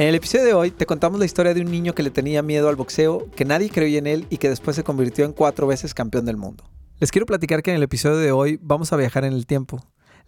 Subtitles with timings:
[0.00, 2.40] En el episodio de hoy te contamos la historia de un niño que le tenía
[2.40, 5.66] miedo al boxeo, que nadie creía en él y que después se convirtió en cuatro
[5.66, 6.64] veces campeón del mundo.
[7.00, 9.78] Les quiero platicar que en el episodio de hoy vamos a viajar en el tiempo.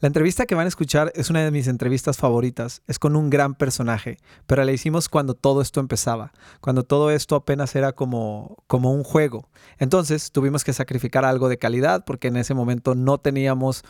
[0.00, 3.30] La entrevista que van a escuchar es una de mis entrevistas favoritas, es con un
[3.30, 8.62] gran personaje, pero la hicimos cuando todo esto empezaba, cuando todo esto apenas era como,
[8.66, 9.48] como un juego.
[9.78, 13.84] Entonces tuvimos que sacrificar algo de calidad porque en ese momento no teníamos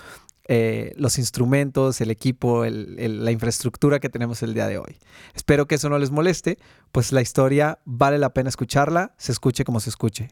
[0.49, 4.99] eh, los instrumentos, el equipo, la infraestructura que tenemos el día de hoy.
[5.35, 6.59] Espero que eso no les moleste,
[6.91, 10.31] pues la historia vale la pena escucharla, se escuche como se escuche.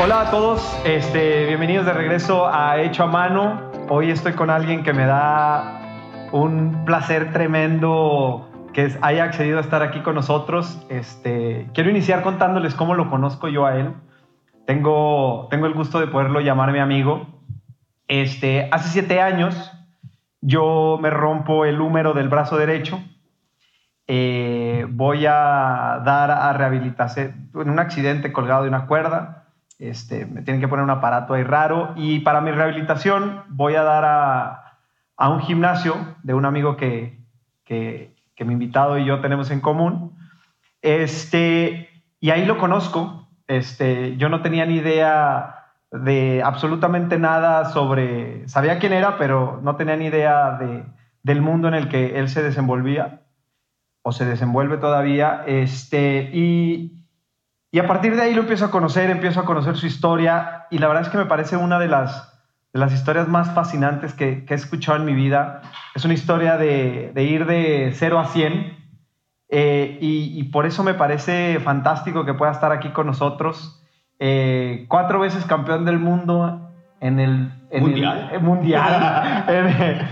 [0.00, 3.70] Hola a todos, este, bienvenidos de regreso a Hecho a Mano.
[3.88, 9.82] Hoy estoy con alguien que me da un placer tremendo que haya accedido a estar
[9.82, 10.80] aquí con nosotros.
[10.88, 13.92] Este, quiero iniciar contándoles cómo lo conozco yo a él.
[14.66, 17.26] Tengo, tengo el gusto de poderlo llamar mi amigo.
[18.08, 19.72] Este, hace siete años
[20.42, 23.00] yo me rompo el húmero del brazo derecho.
[24.08, 29.44] Eh, voy a dar a rehabilitación en un accidente colgado de una cuerda.
[29.78, 31.92] Este, me tienen que poner un aparato ahí raro.
[31.96, 37.20] Y para mi rehabilitación voy a dar a, un gimnasio de un amigo que,
[37.64, 40.18] que, que, mi invitado y yo tenemos en común.
[40.82, 43.28] Este, y ahí lo conozco.
[43.46, 45.61] Este, yo no tenía ni idea
[45.92, 50.84] de absolutamente nada sobre, sabía quién era, pero no tenía ni idea de,
[51.22, 53.20] del mundo en el que él se desenvolvía
[54.00, 55.44] o se desenvuelve todavía.
[55.46, 57.04] Este, y,
[57.70, 60.78] y a partir de ahí lo empiezo a conocer, empiezo a conocer su historia y
[60.78, 62.42] la verdad es que me parece una de las,
[62.72, 65.60] de las historias más fascinantes que, he escuchado en mi vida.
[65.94, 68.78] Es una historia de, de ir de 0 a 100
[69.50, 73.81] eh, y por eso me parece fantástico que pueda estar aquí con nosotros.
[74.24, 78.30] Eh, cuatro veces campeón del mundo en el mundial.
[78.32, 79.44] El, mundial.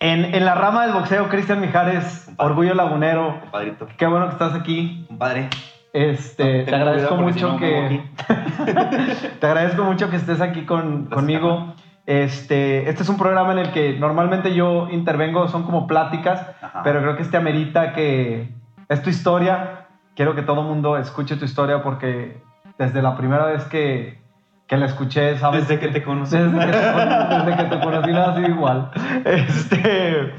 [0.00, 2.30] en, en, la rama del boxeo, Cristian Mijares.
[2.36, 3.40] Orgullo Lagunero.
[3.40, 3.88] Compadrito.
[3.96, 5.06] Qué bueno que estás aquí.
[5.08, 5.48] Compadre.
[5.94, 8.02] Este, No, te agradezco mucho que
[9.40, 11.74] te agradezco mucho que estés aquí con, Gracias, conmigo.
[12.04, 16.82] Este, este es un programa en el que normalmente yo intervengo, son como pláticas, Ajá.
[16.84, 18.50] pero creo que este amerita que
[18.90, 19.86] es tu historia.
[20.14, 22.44] Quiero que todo el mundo escuche tu historia porque
[22.78, 24.20] desde la primera vez que,
[24.66, 25.68] que la escuché, ¿sabes?
[25.68, 26.36] Desde que te conocí.
[26.36, 28.90] Desde que te, conocí, desde que te conocí igual.
[29.24, 30.34] Este,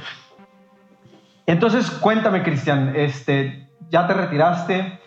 [1.48, 5.00] entonces, cuéntame, Cristian, este, ya te retiraste.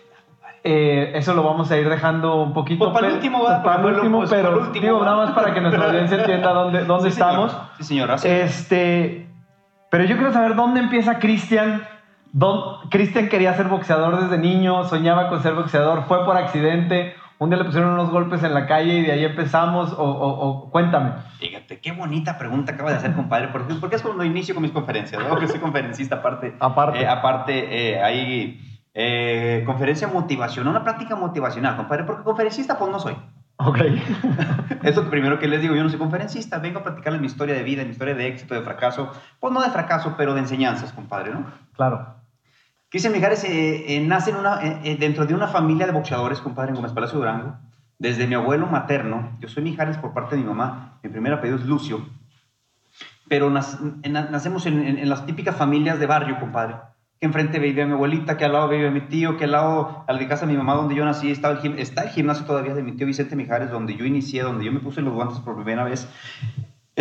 [0.63, 2.85] Eh, eso lo vamos a ir dejando un poquito.
[2.85, 3.63] Pues para el último, ¿verdad?
[3.63, 6.17] para el último, pues, pero para el último, digo, nada más para que nuestra audiencia
[6.17, 7.57] entienda dónde, dónde Sí, estamos.
[7.77, 8.11] Sí, señor.
[8.11, 8.27] Así.
[8.27, 9.27] Este,
[9.91, 11.83] pero yo quiero saber dónde empieza Cristian.
[12.89, 17.15] Cristian quería ser boxeador desde niño, soñaba con ser boxeador, fue por accidente.
[17.41, 19.93] Un día le pusieron unos golpes en la calle y de ahí empezamos.
[19.93, 21.13] O, o- o- cuéntame.
[21.39, 23.47] Fíjate, qué bonita pregunta acaba de hacer, compadre.
[23.47, 25.35] Porque, porque es cuando inicio con mis conferencias, ¿no?
[25.37, 26.55] Que soy conferencista aparte.
[26.59, 27.01] Aparte.
[27.01, 28.61] Eh, aparte, eh, hay
[28.93, 32.03] eh, conferencia motivacional, una práctica motivacional, compadre.
[32.03, 33.15] Porque conferencista, pues no soy.
[33.57, 33.79] Ok.
[34.83, 37.53] Es lo primero que les digo, yo no soy conferencista, vengo a platicarles mi historia
[37.53, 39.11] de vida, mi historia de éxito, de fracaso.
[39.39, 41.45] Pues no de fracaso, pero de enseñanzas, compadre, ¿no?
[41.75, 42.20] claro.
[42.91, 44.33] Cristian Mijares eh, eh, nace
[44.83, 47.55] eh, dentro de una familia de boxeadores, compadre, en Gómez Palacio Durango.
[47.97, 51.57] Desde mi abuelo materno, yo soy Mijares por parte de mi mamá, mi primer apellido
[51.57, 52.05] es Lucio,
[53.29, 56.75] pero nacemos en, las típicas familias de barrio, compadre.
[57.17, 60.19] Que enfrente vivía mi abuelita, que al lado vivía mi tío, que al lado, al
[60.19, 62.83] de casa de mi mamá, donde yo nací, estaba el está el gimnasio todavía de
[62.83, 65.85] mi tío Vicente Mijares, donde yo inicié, donde yo me puse los guantes por primera
[65.85, 66.09] vez.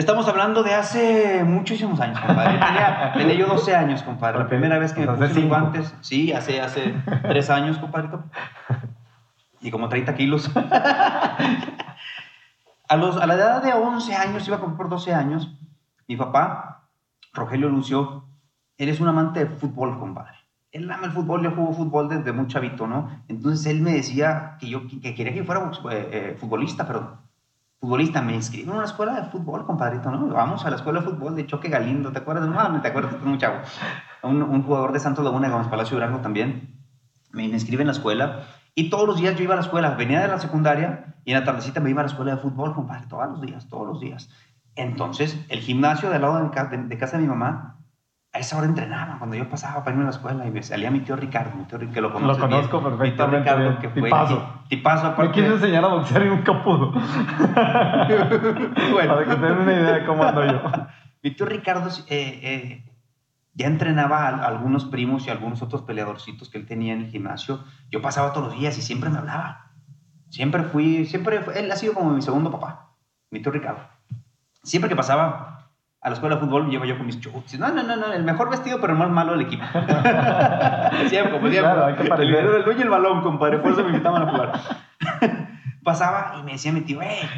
[0.00, 2.52] Estamos hablando de hace muchísimos años, compadre.
[2.52, 4.38] Tenía, tenía yo 12 años, compadre.
[4.38, 5.49] La primera vez que me puse los cinco.
[5.49, 5.94] guantes.
[6.00, 6.94] Sí, hace, hace
[7.29, 8.25] 3 años, compadrito.
[9.61, 10.50] Y como 30 kilos.
[12.88, 15.55] A, los, a la edad de 11 años, iba a cumplir por 12 años,
[16.08, 16.88] mi papá,
[17.35, 18.25] Rogelio Lucio,
[18.79, 20.32] él es un amante de fútbol, compadre.
[20.73, 23.23] Él ama el fútbol, yo juego fútbol desde muy chavito, ¿no?
[23.29, 27.29] Entonces él me decía que yo que quería que fuera eh, eh, futbolista, perdón.
[27.80, 30.28] Futbolista, me inscribí en una escuela de fútbol, compadrito, ¿no?
[30.28, 32.46] Vamos a la escuela de fútbol de Choque Galindo, ¿te acuerdas?
[32.46, 33.56] No, no te acuerdas, muy chavo.
[34.22, 36.78] Un, un jugador de Santos Laguna Gómez Palacio Durango también.
[37.32, 38.40] Me, inscribe en la escuela
[38.74, 41.38] Y todos los días yo iba a la escuela, venía de la secundaria y en
[41.38, 44.00] la tardecita me iba a la escuela de fútbol, compadre, todos los días, todos los
[44.00, 44.28] días.
[44.76, 47.79] Entonces, el gimnasio de al lado de, ca- de- de casa de mi mamá,
[48.32, 50.88] a esa hora entrenaba, cuando yo pasaba para irme a la escuela y me salía
[50.90, 52.96] mi tío Ricardo, mi tío Ricardo, que lo Lo conozco bien.
[52.98, 54.02] perfectamente Mi tío Ricardo, que fue...
[54.02, 54.54] Tipazo.
[54.68, 55.32] Tipazo, Me aparte.
[55.32, 56.92] quiso enseñar a boxear y nunca pudo.
[58.92, 59.14] Bueno.
[59.14, 60.60] Para que tengan una idea de cómo ando yo.
[61.22, 62.84] Mi tío Ricardo eh, eh,
[63.54, 67.02] ya entrenaba a, a algunos primos y a algunos otros peleadorcitos que él tenía en
[67.02, 67.62] el gimnasio.
[67.90, 69.70] Yo pasaba todos los días y siempre me hablaba.
[70.30, 72.92] Siempre fui, siempre, fue- él ha sido como mi segundo papá,
[73.30, 73.80] mi tío Ricardo.
[74.62, 75.59] Siempre que pasaba
[76.02, 77.58] a la escuela de fútbol, me llevo yo con mis chuts.
[77.58, 79.64] No, no, no, no, el mejor vestido, pero el más malo del equipo.
[81.08, 81.61] siempre, como siempre.
[81.61, 82.44] Claro, hay que parecer.
[82.44, 84.52] el, el dueño y el balón, compadre, por eso me invitaban a jugar.
[85.85, 87.29] pasaba y me decía mi tío, eh,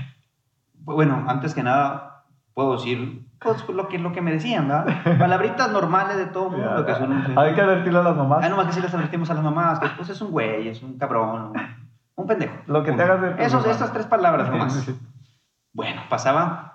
[0.75, 2.25] bueno, antes que nada,
[2.55, 5.19] puedo decir pues, lo, que, lo que me decían, ¿verdad?
[5.19, 6.87] Palabritas normales de todo el mundo.
[6.87, 8.45] Que son, Hay que advertirle a las mamás.
[8.45, 10.69] Ah, no más que si les advertimos a las mamás, que pues es un güey,
[10.69, 11.53] es un cabrón,
[12.15, 12.55] un, pendejo.
[12.67, 13.45] Lo que te hagas de.
[13.45, 14.73] Esas tres palabras nomás.
[14.73, 14.99] Sí, sí.
[15.73, 16.72] Bueno, pasaba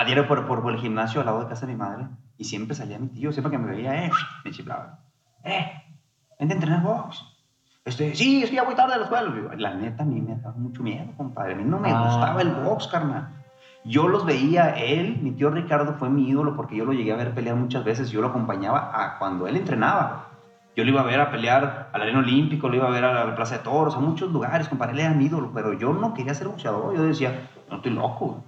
[0.00, 2.06] a diario por, por el gimnasio al lado de casa de mi madre
[2.38, 4.10] y siempre salía mi tío, siempre que me veía, eh,
[4.44, 5.00] me chiflaba.
[5.44, 5.66] Eh,
[6.38, 7.22] vente a entrenar box.
[7.84, 9.32] Este, sí, es que ya voy tarde a la escuela.
[9.56, 11.54] La neta, a mí me daba mucho miedo, compadre.
[11.54, 12.02] A mí no me Ah.
[12.04, 13.28] gustaba el box, carnal.
[13.84, 17.16] Yo los veía, él, mi tío Ricardo fue mi ídolo porque yo lo llegué a
[17.16, 18.10] ver pelear muchas veces.
[18.10, 20.26] Yo lo acompañaba a cuando él entrenaba.
[20.76, 23.24] Yo lo iba a ver a pelear al Arena Olímpico, lo iba a ver a
[23.24, 26.14] la Plaza de Toros, a muchos lugares, compadre, él era mi ídolo, pero yo no
[26.14, 26.94] quería ser boxeador.
[26.94, 28.44] Yo decía, no estoy loco.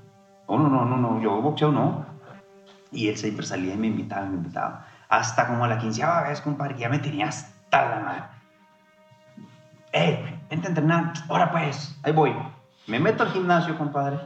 [0.59, 2.05] No, no, no, no, no, yo boxeo no.
[2.91, 4.87] Y él siempre salía y me invitaba, me invitaba.
[5.09, 8.23] Hasta como a la quinceava vez, compadre, que ya me tenía hasta la madre.
[9.93, 10.41] ¡Eh!
[10.51, 11.13] Vente a entrenar.
[11.29, 12.35] Ahora pues, ahí voy.
[12.87, 14.19] Me meto al gimnasio, compadre.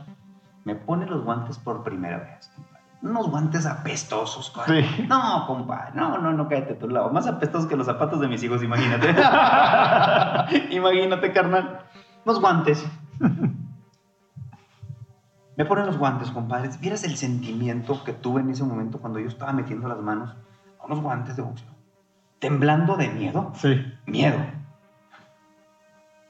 [0.64, 2.82] Me pone los guantes por primera vez, compadre.
[3.02, 4.88] Unos guantes apestosos, compadre.
[4.96, 5.06] Sí.
[5.08, 5.92] No, compadre.
[5.94, 7.10] No, no, no, cállate a tu lado.
[7.10, 9.10] Más apestosos que los zapatos de mis hijos, imagínate.
[10.74, 11.84] imagínate, carnal.
[12.24, 12.84] Unos guantes.
[15.56, 16.68] Me ponen los guantes, compadre.
[16.80, 20.36] ¿Vieras el sentimiento que tuve en ese momento cuando yo estaba metiendo las manos
[20.80, 21.68] a unos guantes de boxeo?
[22.38, 23.52] Temblando de miedo.
[23.54, 23.82] Sí.
[24.06, 24.36] Miedo.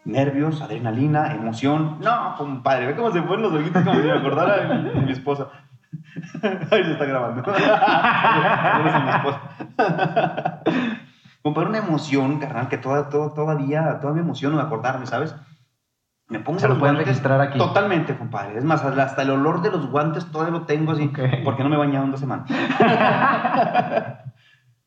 [0.04, 1.98] Nervios, adrenalina, emoción.
[2.00, 5.00] No, compadre, ve cómo se ponen los ojitos como si me acordara de mi, de
[5.00, 5.48] mi esposa.
[6.70, 7.42] Ahí se está grabando.
[7.46, 7.50] Mi.
[11.42, 15.34] Compadre, una emoción, carnal, que toda, toda- todavía, todavía me emociono de acordarme, ¿sabes?
[16.28, 17.56] Me pongo Se lo los pueden guantes registrar aquí.
[17.58, 18.58] Totalmente, compadre.
[18.58, 21.18] Es más, hasta el olor de los guantes todavía lo tengo así, Ok.
[21.44, 22.48] porque no me he bañado en dos semanas.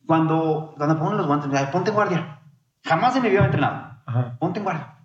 [0.06, 2.39] cuando, cuando ponen los guantes, me ponte guardia.
[2.83, 3.97] Jamás en mi vida me he entrenado.
[4.06, 4.36] Ajá.
[4.39, 4.95] Ponte en guardia.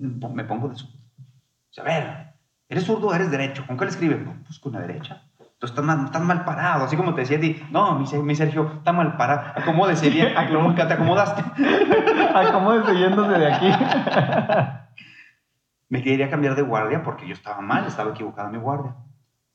[0.00, 0.94] Me pongo de zurdo.
[1.18, 2.34] O sea, a ver,
[2.68, 3.64] ¿eres zurdo o eres derecho?
[3.66, 4.18] ¿Con qué le escribes?
[4.46, 5.22] Pues con la derecha.
[5.60, 7.60] Entonces estás mal, estás mal parado, así como te decía a ti.
[7.72, 9.42] No, mi, mi Sergio, está mal parado.
[9.60, 10.32] Acomódese bien.
[10.52, 11.42] Nunca te acomodaste.
[12.34, 13.66] Acomódese yéndose de aquí.
[15.88, 18.94] Me quería cambiar de guardia porque yo estaba mal, estaba equivocada mi guardia.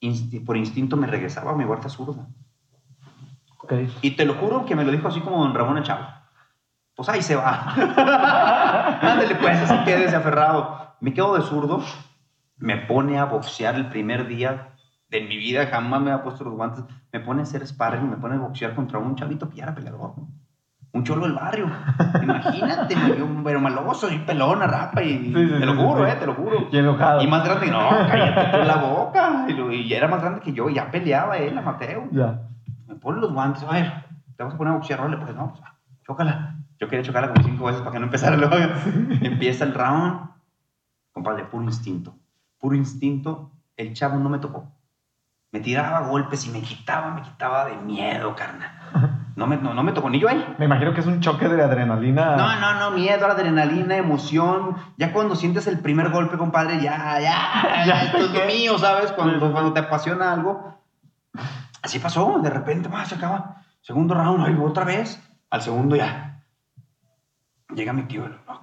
[0.02, 2.28] Insti- por instinto me regresaba a mi guardia zurda.
[3.60, 3.74] Ok.
[4.02, 6.06] Y te lo juro que me lo dijo así como don Ramón Chavo.
[6.96, 7.74] Pues ahí se va.
[9.02, 10.96] Ándale pues, así quédese aferrado.
[11.00, 11.82] Me quedo de zurdo,
[12.58, 14.73] me pone a boxear el primer día
[15.20, 16.84] de mi vida, jamás me ha puesto los guantes.
[17.12, 19.76] Me pone a hacer sparring, me pone a boxear contra un chavito que ya era
[19.76, 20.14] peleador.
[20.18, 20.28] ¿no?
[20.92, 21.68] Un cholo del barrio.
[22.22, 26.12] Imagínate, yo, pero maloso y pelona, rapa y Sí, sí, te lo juro, sí.
[26.12, 26.68] eh, te lo juro.
[26.72, 27.22] Y enojado.
[27.22, 29.46] Y más grande, no, cállate tú la boca.
[29.48, 32.08] Y, lo- y ya era más grande que yo, ya peleaba él, a Mateo.
[32.12, 32.42] Ya.
[32.88, 33.92] Me pone los guantes, a ver,
[34.38, 36.56] te vas a poner a boxear, órale, pues no, pues va, chócala.
[36.80, 38.56] Yo quería chocarla como cinco veces para que no empezara luego.
[39.22, 40.30] Empieza el round.
[41.12, 42.16] Compadre, puro instinto.
[42.60, 43.52] Puro instinto.
[43.78, 44.70] El chavo no me tocó.
[45.54, 48.72] Me tiraba golpes y me quitaba, me quitaba de miedo, carnal.
[49.36, 50.56] No me, no, no me tocó ni yo a él.
[50.58, 52.36] Me imagino que es un choque de adrenalina.
[52.36, 54.76] No, no, no, miedo, adrenalina, emoción.
[54.98, 59.12] Ya cuando sientes el primer golpe, compadre, ya, ya, Ya, esto es lo mío, ¿sabes?
[59.12, 60.80] Cuando, cuando te apasiona algo.
[61.84, 63.58] Así pasó, de repente, más se acaba.
[63.82, 65.22] Segundo round, ahí otra vez.
[65.52, 66.42] Al segundo ya.
[67.76, 68.62] Llega mi tío, ah,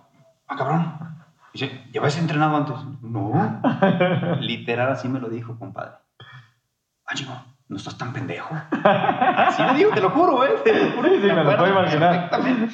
[0.48, 0.98] ah, cabrón.
[1.52, 2.74] Dice, ¿llevas entrenado antes?
[3.00, 3.60] No.
[4.40, 5.99] Literal, así me lo dijo, compadre.
[7.10, 7.32] Ah, chico,
[7.68, 8.54] no estás tan pendejo.
[8.84, 10.50] Así me dijo, te lo juro, ¿eh?
[10.62, 11.08] Te lo juro.
[11.08, 12.30] Sí, sí, me lo puedo imaginar.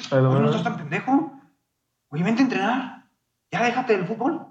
[0.09, 1.31] Pero no estás tan pendejo.
[2.09, 3.03] Oye, vente a entrenar.
[3.51, 4.45] Ya déjate del fútbol.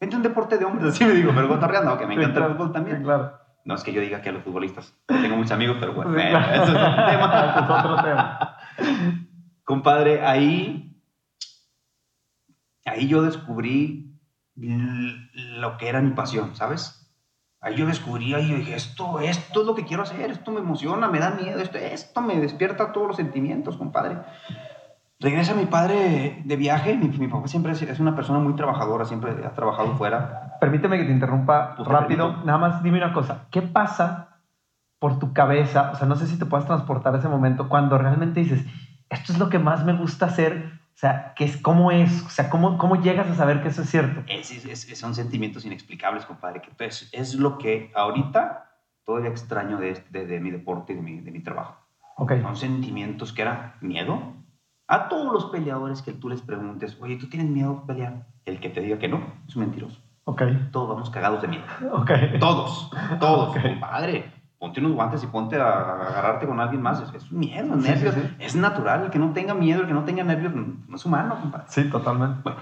[0.00, 0.94] Vente a un deporte de hombres.
[0.94, 2.52] Así me digo, pero cotorreando, que me Sí, encanta claro.
[2.52, 2.96] el fútbol también.
[2.98, 3.38] Sí, claro.
[3.66, 4.94] No es que yo diga que a los futbolistas.
[5.06, 6.54] Tengo muchos amigos, pero bueno, Sí, eh, claro.
[6.54, 7.54] eso es otro tema.
[7.56, 8.56] es otro tema.
[9.64, 10.96] Compadre, ahí,
[12.86, 14.18] ahí yo descubrí
[14.54, 16.99] lo que era mi pasión, ¿sabes?
[17.62, 20.60] Ahí yo descubrí, ahí yo dije, esto, esto es lo que quiero hacer, esto me
[20.60, 24.16] emociona, me da miedo, esto, esto me despierta todos los sentimientos, compadre.
[25.18, 26.96] Regresa mi padre de viaje.
[26.96, 30.56] Mi, mi papá siempre es, es una persona muy trabajadora, siempre ha trabajado fuera.
[30.58, 32.28] Permíteme que te interrumpa Pues te rápido.
[32.28, 32.46] permito.
[32.46, 33.44] Nada más dime una cosa.
[33.50, 34.38] ¿Qué pasa
[34.98, 35.90] por tu cabeza?
[35.92, 38.64] O sea, no sé si te puedes transportar a ese momento cuando realmente dices,
[39.10, 40.79] esto es lo que más me gusta hacer.
[41.00, 42.22] O sea, ¿qué es, ¿cómo es?
[42.26, 44.22] O sea, ¿cómo, ¿cómo llegas a saber que eso es cierto?
[44.26, 46.60] Es, es- son sentimientos inexplicables, compadre.
[46.60, 48.70] Que es, es lo que ahorita
[49.06, 51.76] todavía extraño de, de, de mi deporte y de mi, de mi trabajo.
[52.18, 52.32] Ok.
[52.42, 54.34] Son sentimientos que era miedo.
[54.88, 58.26] A todos los peleadores que tú les preguntes, oye, ¿tú tienes miedo a pelear?
[58.44, 60.02] El que te diga que no, es un mentiroso.
[60.24, 60.42] Ok.
[60.70, 61.64] Todos vamos cagados de miedo.
[61.92, 62.10] Ok.
[62.38, 63.62] Todos, todos, Ok.
[63.62, 64.30] compadre.
[64.60, 67.00] Ponte unos guantes y ponte a agarrarte con alguien más.
[67.00, 68.14] Es, es miedo, Sí, nervios.
[68.14, 68.34] sí, sí.
[68.38, 69.04] Es natural.
[69.04, 71.64] El que no tenga miedo, el que no tenga nervios, no es humano, compadre.
[71.68, 72.40] Sí, totalmente.
[72.44, 72.58] Bueno,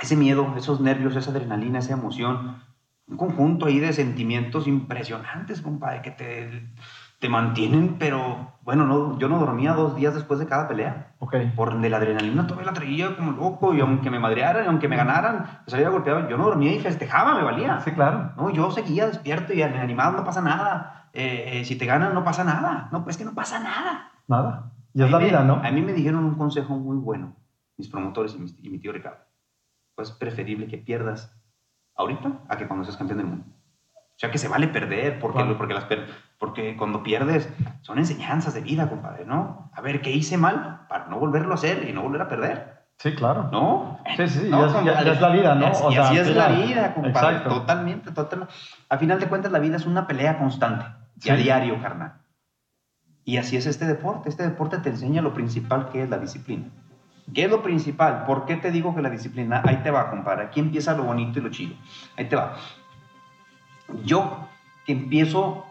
[0.00, 2.62] ese miedo, esos nervios, esa adrenalina, esa emoción,
[3.08, 6.70] un conjunto ahí de sentimientos impresionantes, compadre, que te,
[7.18, 11.14] te mantienen, pero bueno, no, yo no dormía dos días después de cada pelea.
[11.18, 11.34] Ok.
[11.56, 14.96] Por de la adrenalina todavía la traía como loco, y aunque me madrearan, aunque me
[14.96, 17.80] ganaran, me salía golpeado, yo no dormía y festejaba, me valía.
[17.80, 18.30] Sí, claro.
[18.36, 20.98] No, yo seguía despierto y animado, no pasa nada.
[21.12, 22.88] Eh, eh, si te ganan, no pasa nada.
[22.92, 24.10] No, pues es que no pasa nada.
[24.28, 24.72] Nada.
[24.94, 25.60] Y es A la me- vida, ¿no?
[25.62, 27.34] A mí me dijeron un consejo muy bueno,
[27.76, 29.18] mis promotores y, mis- y mi tío Ricardo.
[29.94, 31.34] Pues es preferible que pierdas
[31.96, 33.44] ahorita a que cuando seas campeón del mundo.
[33.94, 35.56] O sea, que se vale perder, porque, Claro.
[35.56, 36.06] porque, las per-
[36.38, 37.48] porque cuando pierdes
[37.80, 39.70] son enseñanzas de vida, compadre, ¿no?
[39.74, 42.80] A ver, ¿qué hice mal para no volverlo a hacer y no volver a perder?
[42.98, 43.48] Sí, claro.
[43.50, 43.98] ¿no?
[44.16, 45.04] Sí, sí, No, ya es- ya- compadre.
[45.06, 45.66] ya es la vida, ¿no?
[45.70, 47.36] O y sea, así es la vida, compadre.
[47.36, 47.48] Exacto.
[47.60, 48.54] Totalmente, totalmente.
[48.90, 50.84] Al final de cuentas, la vida es una pelea constante
[51.22, 52.20] y a diario, carnal.
[53.24, 54.28] Y así es este deporte.
[54.28, 56.70] Este deporte te enseña lo principal que es la disciplina.
[57.32, 58.24] ¿Qué es lo principal?
[58.24, 59.62] ¿Por qué te digo que la disciplina?
[59.64, 60.46] Ahí te va, compadre.
[60.46, 61.74] Aquí empieza lo bonito y lo chido.
[62.16, 62.56] Ahí te va.
[64.04, 64.48] Yo
[64.84, 65.66] que empiezo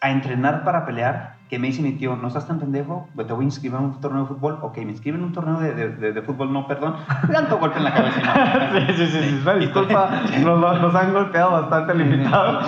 [0.00, 3.32] a entrenar para pelear, que me dice mi tío, no estás tan pendejo, Pues te
[3.32, 4.58] voy a inscribir en un torneo de fútbol.
[4.62, 6.96] Ok, me inscriben en un torneo de, de- de- de fútbol, no, perdón.
[7.32, 8.20] Tanto golpe en la cabeza.
[8.20, 8.80] no.
[8.80, 9.38] Sí, sí, sí, sí.
[9.42, 10.10] Una disculpa,
[10.42, 12.60] nos, han golpeado bastante al invitado.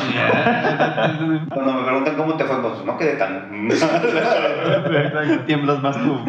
[1.52, 3.66] Cuando me preguntan cómo te fue, pues no quedé tan...
[3.70, 4.08] Exacto.
[5.46, 6.18] Tiemblas más tú.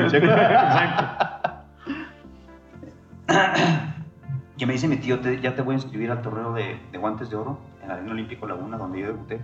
[4.57, 6.97] que me dice mi tío, te- ya te voy a inscribir al torneo de, de
[6.97, 9.41] guantes de oro en la Arena Olímpico Laguna, donde yo debuté.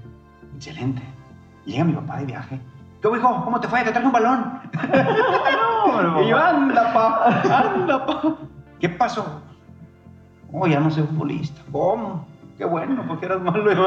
[0.55, 1.01] Excelente.
[1.65, 2.59] Llega mi papá de viaje.
[3.02, 3.44] ¿Qué hijo?
[3.44, 3.84] ¿Cómo te fue?
[3.84, 4.62] Te traje un balón.
[6.24, 8.22] y yo, anda, pa, anda, pa.
[8.80, 9.42] ¿Qué pasó?
[10.52, 11.62] Oh, ya no soy futbolista.
[11.72, 12.25] ¿Cómo?
[12.58, 13.64] Qué bueno, porque eras malo.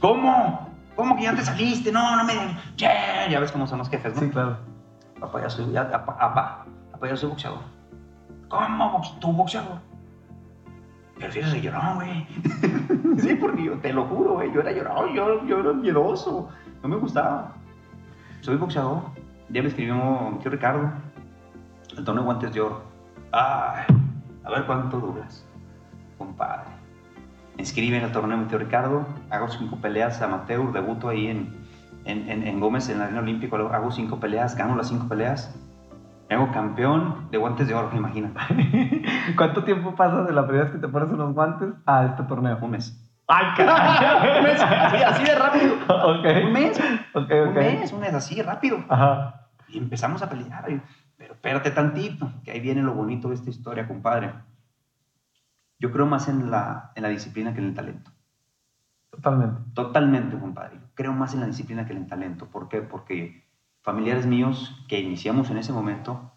[0.00, 0.68] ¿Cómo?
[0.96, 1.92] ¿Cómo que ya te saliste?
[1.92, 2.32] No, no me...
[2.76, 4.20] Ya, ya ves cómo son los jefes, ¿no?
[4.20, 4.58] Sí, claro.
[5.20, 7.60] Papá, ya soy, ya, papá, papá, papá, ya soy boxeador.
[8.48, 9.00] ¿Cómo?
[9.20, 9.78] ¿Tú boxeador?
[11.16, 12.26] Prefieres el llorón, güey.
[13.18, 14.52] sí, porque yo te lo juro, güey.
[14.52, 16.48] Yo era llorón, yo, yo era miedoso.
[16.82, 17.52] No me gustaba.
[18.40, 19.02] Soy boxeador.
[19.50, 20.90] Ya me escribió tío Ricardo.
[21.96, 22.82] El torneo de guantes de oro.
[23.30, 23.84] Ay,
[24.44, 25.46] a ver cuánto duras,
[26.18, 26.70] compadre.
[27.56, 29.06] Me inscriben en el torneo de tío Ricardo.
[29.30, 30.72] Hago cinco peleas amateur.
[30.72, 31.54] Debuto ahí en,
[32.04, 33.56] en, en, Gómez, en la Arena Olímpico.
[33.56, 35.54] Hago cinco peleas, gano las cinco peleas.
[36.28, 38.32] Me campeón de guantes de oro, imagina.
[39.36, 42.58] ¿Cuánto tiempo pasa de la primera vez que te pones unos guantes a este torneo?
[42.62, 43.01] Un mes.
[43.34, 44.38] ¡Ay, caray!
[44.38, 45.74] Un mes, así, así de rápido.
[45.88, 46.26] ok.
[46.44, 46.78] Un mes,
[47.14, 47.54] Ok, un ok.
[47.54, 48.84] mes, un mes, así de rápido.
[48.88, 49.48] Ajá.
[49.68, 50.66] Y empezamos a pelear.
[51.16, 54.32] Pero espérate tantito, que ahí viene lo bonito de esta historia, compadre.
[55.78, 58.10] Yo creo más en la, en la disciplina que en el talento.
[59.10, 59.60] Totalmente.
[59.74, 60.78] Totalmente, compadre.
[60.94, 62.46] Creo más en la disciplina que en el talento.
[62.46, 62.82] ¿Por qué?
[62.82, 63.46] Porque
[63.82, 66.32] familiares míos que iniciamos en ese momento,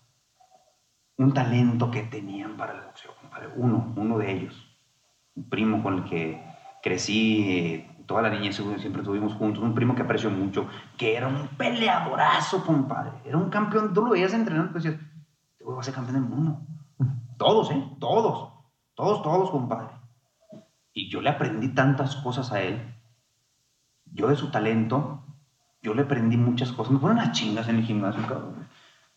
[1.18, 3.50] un talento que tenían para el boxeo, compadre.
[3.56, 4.68] Uno, uno de ellos.
[5.36, 6.42] Un primo con el que
[6.86, 9.63] crecí, eh, toda la niñez siempre estuvimos juntos.
[9.63, 13.12] Un primo que aprecio mucho, que era un peleadorazo, compadre.
[13.25, 13.92] Era un campeón.
[13.92, 14.96] Tú lo veías entrenar y decías,
[15.58, 16.62] te voy a ser campeón del mundo.
[17.39, 17.84] Todos, ¿eh?
[18.00, 18.54] Todos.
[18.94, 19.88] Todos, todos, compadre.
[20.94, 22.80] Y yo le aprendí tantas cosas a él.
[24.06, 25.24] Yo de su talento,
[25.82, 26.94] yo le aprendí muchas cosas.
[26.94, 28.68] Me ponen unas chingas en el gimnasio, cabrón.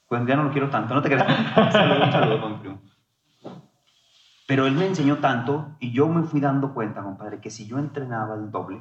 [0.08, 1.28] Pues ya no lo quiero tanto, no te creas.
[1.56, 2.80] Un saludo, un saludo, con primo.
[4.48, 7.78] Pero él me enseñó tanto y yo me fui dando cuenta, compadre, que si yo
[7.78, 8.80] entrenaba el doble,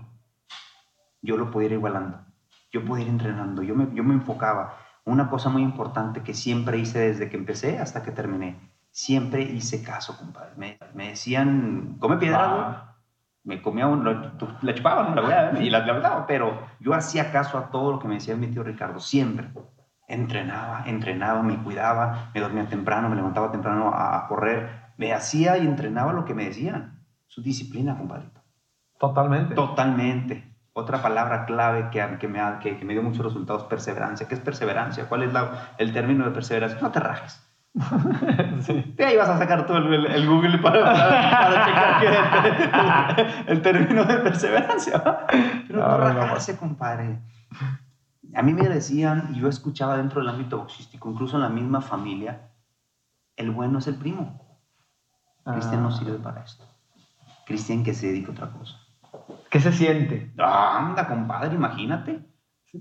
[1.21, 2.19] yo lo podía ir igualando.
[2.71, 3.63] Yo podía ir entrenando.
[3.63, 4.77] Yo me, yo me enfocaba.
[5.03, 8.57] Una cosa muy importante que siempre hice desde que empecé hasta que terminé.
[8.91, 10.51] Siempre hice caso, compadre.
[10.55, 12.95] Me, me decían, come piedra, güey Ah,
[13.43, 14.03] me comía un,
[14.37, 17.69] tu- la chupaba, no la a y la, la verdad, pero yo hacía caso a
[17.71, 19.49] todo lo que me decía mi tío Ricardo, siempre.
[20.07, 25.57] Entrenaba, entrenaba, me cuidaba, me dormía temprano, me levantaba temprano a, a correr, me hacía
[25.57, 27.03] y entrenaba lo que me decían.
[27.27, 28.41] Su disciplina, compadrito.
[28.99, 29.53] Totalmente.
[29.55, 30.55] Totalmente.
[30.73, 34.27] Otra palabra clave que, que, me, que, que me dio muchos resultados, perseverancia.
[34.27, 35.07] ¿Qué es perseverancia?
[35.09, 36.79] ¿Cuál es la- el término de perseverancia?
[36.81, 37.43] No te rajes.
[38.61, 38.93] Sí.
[38.97, 43.57] De ahí vas a sacar todo el, el Google para, para, para checar que el,
[43.57, 44.97] el término de perseverancia.
[44.97, 45.27] ¿va?
[45.27, 46.19] Pero no No, no, no.
[46.21, 47.19] rajarse, compadre.
[48.35, 51.81] A mí me decían, y yo escuchaba dentro del ámbito boxístico, incluso en la misma
[51.81, 52.49] familia,
[53.35, 54.46] el bueno es el primo.
[55.53, 55.91] Cristian no Ah.
[55.91, 56.63] sirve para esto.
[57.45, 58.75] Cristian que se dedica a otra cosa.
[59.49, 60.31] ¿Qué se siente?
[60.37, 62.19] Anda, compadre, imagínate.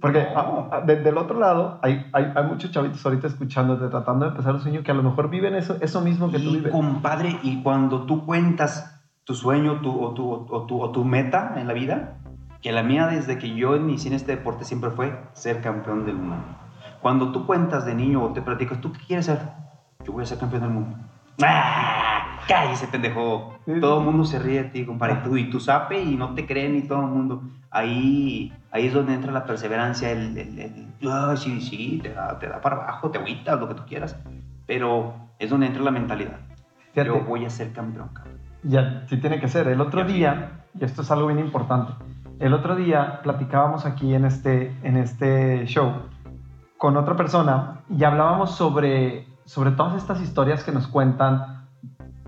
[0.01, 0.69] Porque No.
[0.73, 4.33] a- a- de- del otro lado hay, hay, hay muchos chavitos ahorita escuchándote, tratando de
[4.33, 6.73] empezar un sueño que a lo mejor viven eso, eso mismo que tú vives.
[6.73, 11.55] compadre, y cuando tú cuentas tu sueño tu, o, tu, o, tu, o tu meta
[11.57, 12.19] en la vida,
[12.63, 16.17] que la mía desde que yo inicié en este deporte siempre fue ser campeón del
[16.17, 16.45] mundo.
[17.01, 19.41] Cuando tú cuentas de niño o te platicas, ¿tú qué quieres ser?
[20.05, 20.97] Yo voy a ser campeón del mundo.
[21.43, 22.16] ¡Ah!
[22.49, 23.59] ¡Cállese, pendejo!
[23.81, 25.17] Todo el mundo se ríe de ti, compadre.
[25.25, 27.43] Tú, y tú sape y no te creen y todo el mundo.
[27.71, 32.39] Ahí, ahí es donde entra la perseverancia, el, el, el- "Ay, sí, sí, te da,
[32.39, 34.17] te da para abajo, te agüitas, lo que tú quieras.
[34.67, 36.39] Pero es donde entra la mentalidad.
[36.93, 38.39] Fíjate, Yo voy a ser campeón, cabrón.
[38.63, 39.67] Ya, sí tiene que ser.
[39.69, 41.93] El otro Ya, día, y esto es algo bien importante,
[42.39, 45.93] el otro día platicábamos aquí en este, en este show
[46.79, 51.56] con otra persona y hablábamos sobre, sobre todas estas historias que nos cuentan.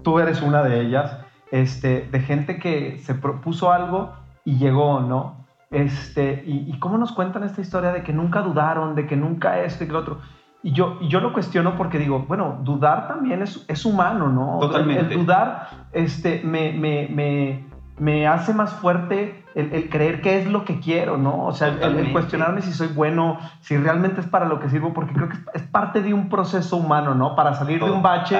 [0.08, 1.18] Tú eres una de ellas,
[1.50, 5.44] este, de gente que se propuso algo y llegó, ¿no?
[5.70, 9.60] Este, y, y cómo nos cuentan esta historia de que nunca dudaron, de que nunca
[9.60, 10.20] esto y que lo otro.
[10.62, 14.60] Y yo, y yo lo cuestiono porque digo, bueno, dudar también es, es humano, ¿no?
[14.60, 15.04] Totalmente.
[15.04, 17.67] El, el dudar este, me, me, me,
[17.98, 21.44] me hace más fuerte el, el creer qué es lo que quiero, ¿no?
[21.46, 25.12] O sea, el- cuestionarme si soy bueno, si realmente es para lo que sirvo, porque
[25.14, 27.34] creo que es, parte de un proceso humano, ¿no?
[27.34, 28.36] Para salir de un bache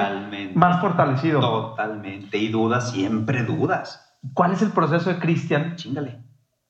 [0.55, 1.39] más fortalecido.
[1.41, 2.37] Totalmente.
[2.37, 4.17] Y dudas, siempre dudas.
[4.33, 5.75] ¿Cuál es el proceso de Cristian?
[5.75, 6.23] Chingale.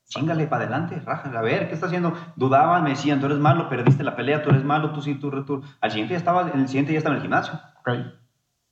[0.07, 1.31] Chingale para adelante, raja.
[1.37, 2.13] A ver, ¿qué está haciendo?
[2.35, 5.29] Dudaban, me decían, tú eres malo, perdiste la pelea, tú eres malo, tú sí, tú,
[5.45, 5.61] tú.
[5.81, 7.59] Al siguiente ya estaba, en el siguiente ya estaba en el gimnasio.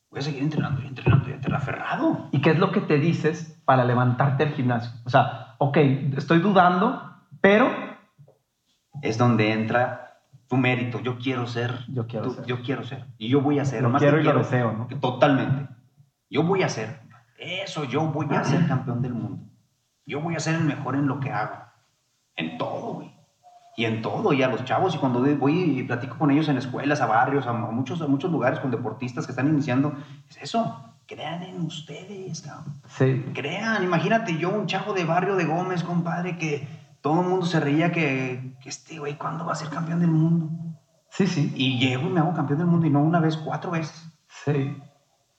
[0.10, 2.30] Voy a seguir entrenando y entrenando y entrenando aferrado.
[2.32, 4.91] ¿Y qué es lo que te dices para levantarte al gimnasio?
[5.06, 5.78] O sea, ok,
[6.17, 7.70] estoy dudando, pero
[9.04, 11.00] Es donde entra tu mérito.
[11.02, 11.86] Yo quiero ser.
[11.89, 12.46] Yo quiero tú- ser.
[12.46, 13.06] Yo quiero ser.
[13.20, 13.84] Y yo voy a ser.
[13.84, 14.88] Lo más quiero que y lo deseo, ¿no?
[15.00, 15.67] Totalmente.
[16.32, 17.02] Yo voy a ser.
[17.38, 19.43] Eso, yo voy a ser campeón del mundo.
[20.06, 21.58] Yo voy a ser el mejor en lo que hago.
[22.36, 23.12] En todo, güey.
[23.78, 26.58] Y en todo, y a los chavos, y cuando voy y platico con ellos en
[26.58, 29.94] escuelas, a barrios, a muchos, a muchos lugares con deportistas que están iniciando,
[30.28, 30.84] es eso.
[31.06, 32.82] Crean en ustedes, cabrón.
[32.90, 36.68] sí, Crean, imagínate yo, un chavo de barrio de Gómez, compadre, que
[37.02, 40.10] todo el mundo se reía que, que este güey, ¿cuándo va a ser campeón del
[40.10, 40.50] mundo?
[41.12, 43.70] sí, sí, Y llego y me hago campeón del mundo y no una vez, cuatro
[43.72, 44.12] veces.
[44.44, 44.76] sí.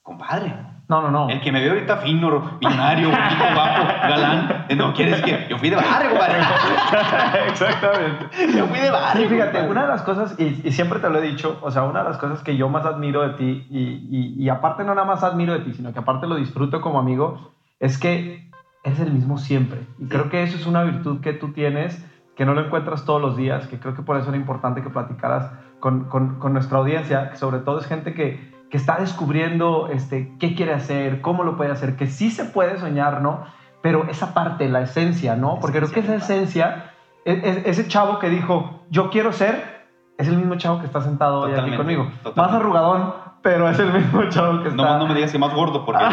[0.01, 0.55] Compadre,
[0.89, 1.29] No, no, no.
[1.29, 3.09] el que me ve ahorita fino, millonario,
[3.53, 6.39] guapo, galán, eh, no quieres que yo fui de barrio, compadre.
[7.49, 8.25] Exactamente.
[8.57, 9.21] Yo fui de barrio.
[9.29, 11.83] Sí, fíjate, una de las cosas, y, y siempre te lo he dicho, o sea,
[11.83, 14.95] una de las cosas que yo más admiro de ti, y, y- y aparte no
[14.95, 18.49] nada más admiro de ti, sino que aparte lo disfruto como amigo, es que
[18.83, 19.81] eres el mismo siempre.
[19.99, 22.03] Y creo que eso es una virtud que tú tienes,
[22.35, 24.89] que no lo encuentras todos los días, que creo que por eso era importante que
[24.89, 29.87] platicaras con, con- con nuestra audiencia, que sobre todo es gente que, que está descubriendo
[29.91, 33.43] este, qué quiere hacer, cómo lo puede hacer, que sí se puede soñar, ¿no?
[33.81, 35.59] Pero esa parte, la esencia, ¿no?
[35.59, 36.91] Porque creo que esa esencia,
[37.25, 39.79] e- e- ese chavo que dijo, yo quiero ser,
[40.17, 42.11] es el mismo chavo que está sentado hoy aquí Totalmente, conmigo.
[42.35, 44.83] Más arrugadón, pero es el mismo chavo que está...
[44.83, 46.09] No, no me digas que más gordo, porque no,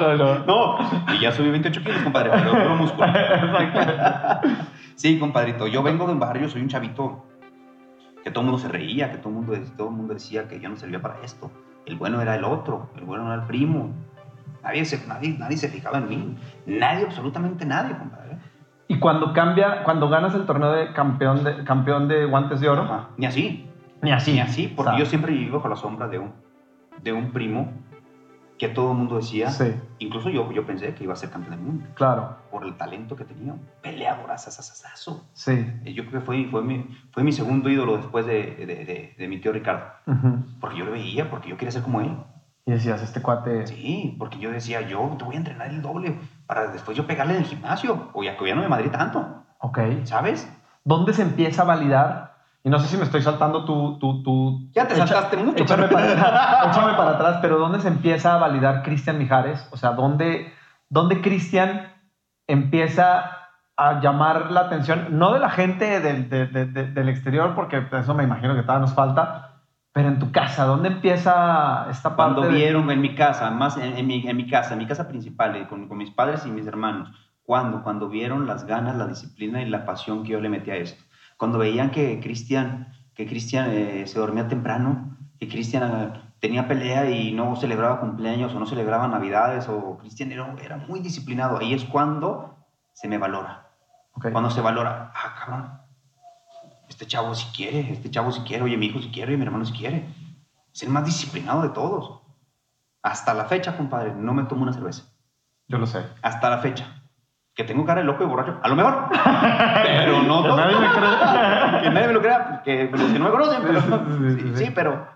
[0.00, 0.38] no, no.
[0.46, 0.78] No,
[1.14, 3.06] y ya subí 28 kilos, compadre, pero puro músculo.
[4.94, 7.24] Sí, compadrito, yo vengo de un barrio, soy un chavito
[8.24, 10.60] que todo el mundo se reía, que todo el mundo, todo el mundo decía que
[10.60, 11.50] yo no servía para esto.
[11.86, 13.90] El bueno era el otro, el bueno era el primo.
[14.62, 16.36] Nadie se, nadie, nadie se fijaba en mí.
[16.66, 18.36] Nadie, absolutamente nadie, compadre.
[18.88, 22.82] Y cuando cambia, cuando ganas el torneo de campeón de, campeón de guantes de oro,
[22.82, 23.68] Ajá, Ni así,
[24.02, 24.32] ni así.
[24.32, 26.32] ni así, porque yo siempre viví bajo la sombra de un,
[27.02, 27.70] de un primo
[28.58, 31.56] que todo el mundo decía, Sí, incluso yo, yo pensé que iba a ser campeón
[31.56, 33.54] del mundo claro, por el talento que tenía.
[33.82, 35.24] Peleador, asasasazo.
[35.32, 35.72] sí.
[35.84, 39.28] Yo creo que fue, fue, mi, fue mi segundo ídolo después de, de, de- de
[39.28, 39.84] mi tío Ricardo.
[40.06, 40.44] Ujú.
[40.60, 42.16] Porque yo lo veía, porque yo quería ser como él.
[42.66, 43.66] Y decías, este cuate...
[43.66, 47.34] Sí, porque yo decía, yo te voy a entrenar el doble para después yo pegarle
[47.34, 48.10] en el gimnasio.
[48.12, 49.78] O ya que ya no me madrí tanto, Ok.
[50.04, 50.52] ¿sabes?
[50.84, 52.37] ¿Dónde se empieza a validar?
[52.64, 53.98] Y no sé si me estoy saltando tu...
[53.98, 57.58] tu, tu Ya te echa- saltaste mucho, Échame pero- para, atrás, échame para atrás, pero
[57.58, 59.66] ¿dónde se empieza a validar Cristian Mijares?
[59.70, 60.52] O sea, ¿dónde,
[60.88, 61.92] dónde Cristian
[62.46, 63.30] empieza
[63.76, 65.18] a llamar la atención?
[65.18, 68.62] No de la gente del, de- de- de- del exterior, porque eso me imagino que
[68.62, 72.34] todavía nos falta, pero en tu casa, ¿dónde empieza esta parte?
[72.34, 74.86] Cuando de- vieron en mi casa, más en, en mi, en mi casa, en mi
[74.86, 77.10] casa principal, eh, con, con mis padres y mis hermanos,
[77.44, 77.82] ¿Cuándo?
[77.82, 81.02] Cuando vieron las ganas, la disciplina y la pasión que yo le metí a esto.
[81.38, 85.82] Cuando veían que Cristian que Cristian eh, se dormía temprano, que Cristian
[86.14, 90.76] eh, tenía pelea y no celebraba cumpleaños o no celebraba navidades o Cristian era, era
[90.76, 91.58] muy disciplinado.
[91.58, 93.72] Ahí es cuando se me valora.
[94.12, 95.80] Cuando se valora, ah, cabrón,
[96.88, 99.64] este chavo si quiere, este chavo si quiere, oye, mi hijo si quiere, mi hermano
[99.64, 100.08] si quiere.
[100.72, 102.20] Es el más disciplinado de todos.
[103.02, 105.12] Hasta la fecha, compadre, no me tomo una cerveza.
[105.66, 106.04] Yo lo sé.
[106.22, 106.97] Hasta la fecha.
[107.58, 109.08] Que tengo cara de loco y borracho, a lo mejor.
[109.82, 111.80] pero no que nadie me crea.
[111.82, 113.62] que nadie me lo crea, que los que no me conocen.
[113.66, 113.80] Pero,
[114.38, 115.08] sí, sí, pero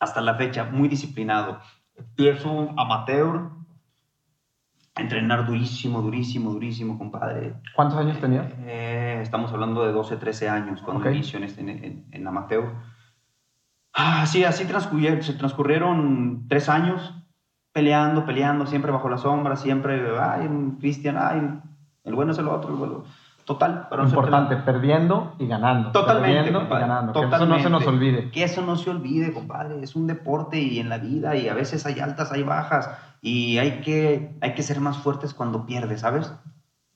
[0.00, 1.60] hasta la fecha, muy disciplinado.
[1.96, 3.50] Empiezo amateur,
[4.96, 7.54] entrenar durísimo, durísimo, durísimo, compadre.
[7.76, 8.46] ¿Cuántos años tenías?
[8.62, 11.14] Eh, estamos hablando de 12, 13 años cuando okay.
[11.14, 12.74] inicio en, este, en, en, amateur.
[13.92, 17.14] Ah, sí, así transcurrieron, se transcurrieron tres años
[17.72, 20.48] peleando, peleando, siempre bajo la sombra, siempre, ay,
[20.80, 21.60] Cristian, ay,
[22.04, 23.04] el bueno es el otro, el bueno.
[23.44, 23.88] Total.
[23.90, 25.90] Pero Importante, perdiendo y ganando.
[25.90, 26.52] Totalmente.
[26.52, 27.12] Perdiendo y ganando.
[27.12, 28.30] Que eso no se nos olvide.
[28.30, 29.82] Que eso no se olvide, compadre.
[29.82, 33.58] Es un deporte y en la vida y a veces hay altas, hay bajas y
[33.58, 36.32] hay que, hay que ser más fuertes cuando pierdes, ¿sabes?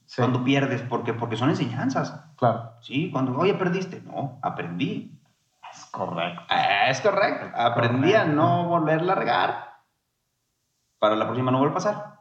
[0.06, 0.22] Sí.
[0.22, 2.24] Cuando pierdes, porque, porque son enseñanzas.
[2.36, 2.72] Claro.
[2.82, 4.02] Sí, cuando, oye, perdiste.
[4.02, 5.18] No, aprendí.
[5.72, 6.42] Es correcto.
[6.88, 7.46] Es correcto.
[7.56, 8.30] Aprendí correcto.
[8.30, 9.73] a no volver a regar.
[11.04, 12.20] Para la próxima no vuelva a pasar.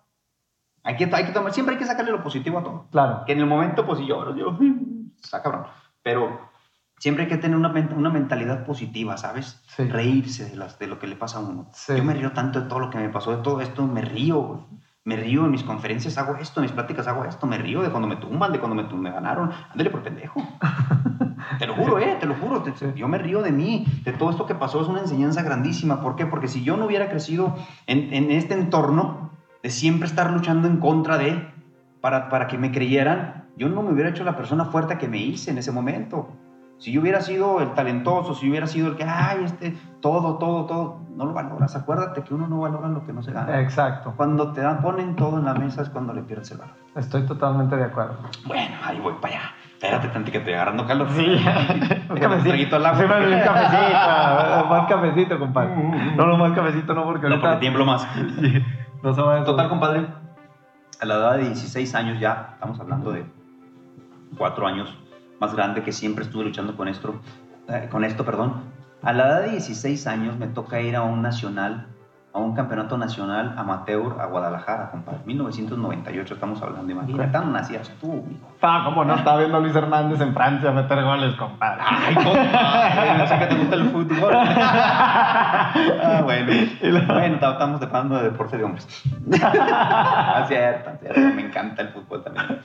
[0.83, 2.87] Hay que, hay que tomar, siempre hay que sacarle lo positivo a todo.
[2.91, 3.23] Claro.
[3.25, 4.57] Que en el momento, pues, si yo, yo,
[5.23, 5.67] está cabrón.
[6.01, 6.51] Pero
[6.97, 9.63] siempre hay que tener una, una mentalidad positiva, ¿sabes?
[9.67, 9.85] Sí.
[9.85, 11.69] Reírse de, las, de lo que le pasa a uno.
[11.71, 11.95] Sí.
[11.95, 14.41] Yo me río tanto de todo lo que me pasó, de todo esto, me río,
[14.41, 14.59] güey.
[15.05, 17.89] Me río en mis conferencias, hago esto, en mis pláticas hago esto, me río de
[17.89, 19.51] cuando me tumban, de cuando me, me ganaron.
[19.71, 20.41] Ándale por pendejo.
[21.59, 22.63] te lo juro, eh, te lo juro.
[22.63, 26.01] Te, yo me río de mí, de todo esto que pasó, es una enseñanza grandísima.
[26.01, 26.25] ¿Por qué?
[26.25, 30.77] Porque si yo no hubiera crecido en, en este entorno, de siempre estar luchando en
[30.77, 31.49] contra de,
[31.99, 35.17] para, para que me creyeran, yo no me hubiera hecho la persona fuerte que me
[35.17, 36.29] hice en ese momento.
[36.83, 40.65] Si yo hubiera sido el talentoso, si hubiera sido el que, ay, este, todo, todo,
[40.65, 41.73] todo, no lo valoras.
[41.77, 43.61] Acuérdate que uno no valora lo que no se gana.
[43.61, 44.13] Exacto.
[44.17, 46.75] Cuando te dan, ponen todo en la mesa es cuando le pierdes el valor.
[46.93, 48.17] Estoy totalmente de acuerdo.
[48.45, 49.51] Bueno, ahí voy para allá.
[49.71, 51.07] Espérate tanto que estoy agarrando calor.
[51.11, 51.25] Sí.
[52.09, 52.97] un cafecito al agua.
[52.97, 54.65] Sí, un cafecito.
[54.69, 55.75] más cafecito, compadre.
[56.17, 58.05] No, no, más cafecito no, porque No, porque tiemblo más.
[58.41, 58.61] Sí.
[59.01, 60.05] No se va a Total, compadre,
[60.99, 63.25] a la edad de 16 años ya, estamos hablando de
[64.37, 64.97] cuatro años
[65.43, 67.19] más grande que siempre estuve luchando con esto,
[67.67, 68.63] eh, con esto, perdón.
[69.01, 71.87] A la edad de 16 años me toca ir a un nacional,
[72.31, 75.19] a un campeonato nacional amateur a Guadalajara, compadre.
[75.25, 78.47] 1998 estamos hablando, imagínate, tan nacías tú, hijo.
[78.61, 79.15] Ah, ¿cómo no?
[79.15, 81.81] Estaba viendo a Luis Hernández en Francia meter goles, compadre.
[81.85, 84.33] Ay, compadre, no sé que te gusta el fútbol.
[84.37, 86.53] ah, bueno.
[86.81, 89.03] Bueno, estamos hablando de deporte de hombres.
[89.43, 92.61] ah, cierto, cierto, me encanta el fútbol también.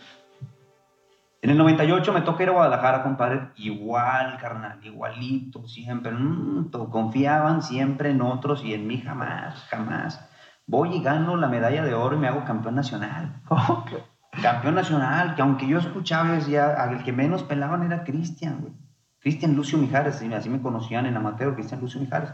[1.49, 3.49] En el 98 me toca ir a Guadalajara, compadre.
[3.57, 6.13] Igual, carnal, igualito, siempre.
[6.13, 10.29] Mmm, confiaban siempre en otros y en mí jamás, jamás.
[10.67, 13.41] Voy y gano la medalla de oro y me hago campeón nacional.
[13.49, 14.05] Okay.
[14.43, 18.75] Campeón nacional, que aunque yo escuchaba, decía, el que menos pelaban era Cristian, güey.
[19.19, 22.31] Cristian Lucio Mijares, así me conocían en amateur, Cristian Lucio Mijares.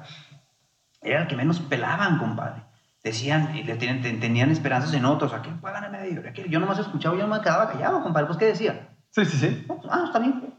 [1.00, 2.64] Era el que menos pelaban, compadre.
[3.04, 5.32] Decían, y le tenían, tenían esperanzas en otros.
[5.32, 6.50] ¿A quién puede ganar medalla de oro?
[6.50, 8.26] Yo nomás escuchaba, yo no me quedaba callado, compadre.
[8.26, 8.93] Pues, ¿qué decía?
[9.14, 9.66] Sí, sí, sí.
[9.90, 10.52] Ah, está bien.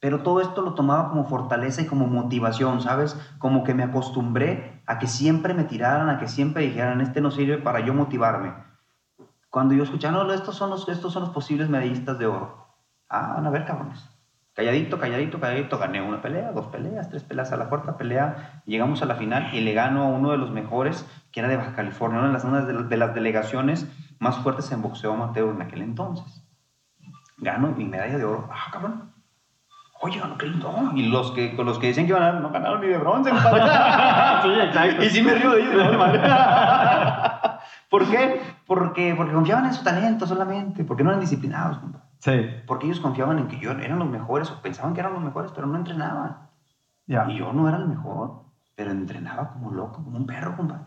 [0.00, 3.18] Pero todo esto lo tomaba como fortaleza y como motivación, ¿sabes?
[3.38, 7.30] Como que me acostumbré a que siempre me tiraran, a que siempre dijeran, este no
[7.30, 8.54] sirve para yo motivarme.
[9.50, 12.66] Cuando yo escuchaba, no, estos son los, estos son los posibles medallistas de oro.
[13.10, 14.08] Ah, van a ver, cabrones.
[14.54, 18.62] Calladito, calladito, calladito, gané una pelea, dos peleas, tres peleas a la cuarta pelea.
[18.64, 21.56] Llegamos a la final y le gano a uno de los mejores, que era de
[21.58, 23.86] Baja California, una de las, de las delegaciones
[24.18, 26.45] más fuertes en boxeo amateur en aquel entonces
[27.38, 28.48] gano mi medalla de oro.
[28.50, 29.12] Ah, cabrón.
[30.00, 30.96] Oye, ganó no.
[30.96, 32.98] Y los que, con los que dicen que van a ganar, no ganaron ni de
[32.98, 33.62] bronce, compadre.
[34.42, 35.04] sí, exacto.
[35.04, 35.98] Y sí me río de ellos, no.
[37.90, 38.40] ¿Por qué?
[38.66, 42.04] Porque, porque confiaban en su talento solamente, porque no eran disciplinados, compadre.
[42.18, 42.62] Sí.
[42.66, 45.52] Porque ellos confiaban en que yo eran los mejores o pensaban que eran los mejores,
[45.52, 46.48] pero no entrenaban.
[47.06, 47.26] Ya.
[47.30, 48.42] Y yo no era el mejor,
[48.74, 50.84] pero entrenaba como loco, como un perro, compadre.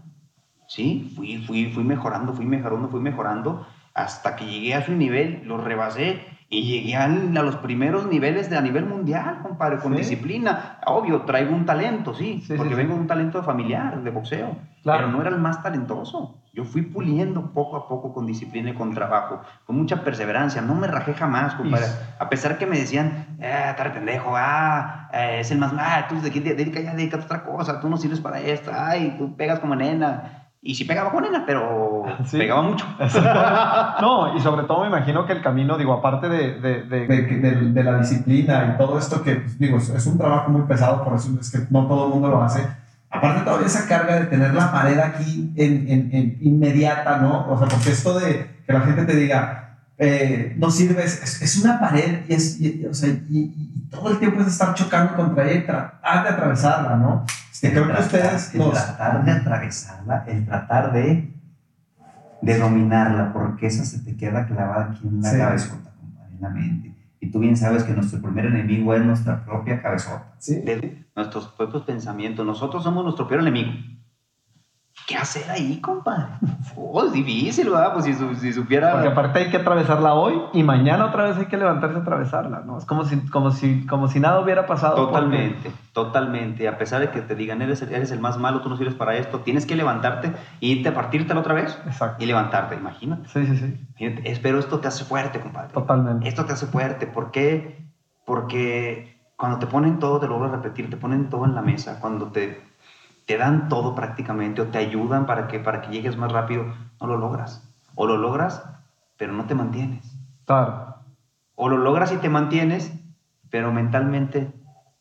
[0.68, 5.42] Sí, fui, fui, fui mejorando, fui mejorando, fui mejorando, hasta que llegué a su nivel,
[5.46, 7.08] lo rebasé y llegué a, a
[7.44, 10.00] los primeros niveles de a nivel mundial, compadre, con Sí.
[10.00, 10.80] disciplina.
[10.88, 14.56] Obvio, traigo un talento, sí, Sí, porque sí, vengo de un talento familiar, de boxeo,
[14.82, 15.00] Claro.
[15.06, 16.36] pero no era el más talentoso.
[16.52, 20.64] Yo fui puliendo poco a poco con disciplina y con trabajo, con mucha perseverancia.
[20.64, 21.86] No me rajé jamás, compadre.
[22.18, 26.20] A pesar que me decían, eh, estar pendejo, ah, eh, es el más, ah, tú
[26.20, 29.36] de- de- dedica ya, dedícate a otra cosa, tú no sirves para esto, ay, tú
[29.36, 30.49] pegas como nena.
[30.62, 32.38] Y sí pegaba con ella, pero Sí.
[32.38, 32.86] pegaba mucho.
[34.02, 37.22] no, y sobre todo me imagino que el camino, digo, aparte de, de, de- de,
[37.24, 40.64] de- de la disciplina y todo esto que, pues, digo, es, es un trabajo muy
[40.64, 42.68] pesado, por eso es que no todo el mundo lo hace.
[43.10, 47.48] Aparte todavía esa carga de tener la pared aquí en, en- en inmediata, ¿no?
[47.50, 49.69] O sea, porque esto de que la gente te diga,
[50.00, 54.10] eh, no sirve, es, una pared y, es, y- o sea, y, y- y todo
[54.12, 57.26] el tiempo es estar chocando contra ella y tratar de atravesarla, ¿no?
[57.52, 58.72] Este, creo que tratar, ustedes el nos...
[58.74, 61.34] tratar de atravesarla, el tratar de,
[62.42, 65.38] de dominarla, porque esa se te queda clavada aquí en la Sí.
[65.38, 66.96] cabezota, compadre, en la mente.
[67.20, 70.32] Y tú bien sabes que nuestro primer enemigo es nuestra propia cabezota.
[70.38, 70.56] Sí.
[70.62, 72.46] De nuestros propios pensamientos.
[72.46, 73.72] Nosotros somos nuestro peor enemigo.
[75.08, 76.28] ¿Qué hacer ahí, compadre?
[76.82, 77.94] Oh, es difícil, ¿verdad?
[77.94, 78.94] Pues si, si supiera...
[78.94, 82.62] Porque aparte hay que atravesarla hoy y mañana otra vez hay que levantarse a atravesarla,
[82.66, 82.78] ¿no?
[82.78, 84.96] Es como si, como si, como si nada hubiera pasado.
[84.96, 86.68] porque- Totalmente, totalmente.
[86.68, 88.96] A pesar de que te digan, eres, el- eres el más malo, tú no sirves
[88.96, 90.32] para esto, tienes que levantarte
[90.62, 92.24] y irte a partírtela otra vez Exacto.
[92.24, 93.28] y levantarte, imagínate.
[93.28, 93.88] Sí, sí, sí.
[93.98, 95.74] Fíjate, es- Pero esto te hace fuerte, compadre.
[95.74, 96.28] Totalmente.
[96.28, 97.06] Esto te hace fuerte.
[97.08, 97.86] ¿Por qué?
[98.26, 101.62] Porque cuando te ponen todo, te lo vuelvo a repetir, te ponen todo en la
[101.62, 102.62] mesa, cuando te,
[103.30, 106.66] te dan todo prácticamente o te ayudan para que, para que llegues más rápido,
[107.00, 107.64] no lo logras.
[107.94, 108.64] O lo logras,
[109.18, 110.18] pero no te mantienes.
[110.46, 110.96] Claro.
[111.54, 112.92] O lo logras y te mantienes,
[113.52, 114.52] pero mentalmente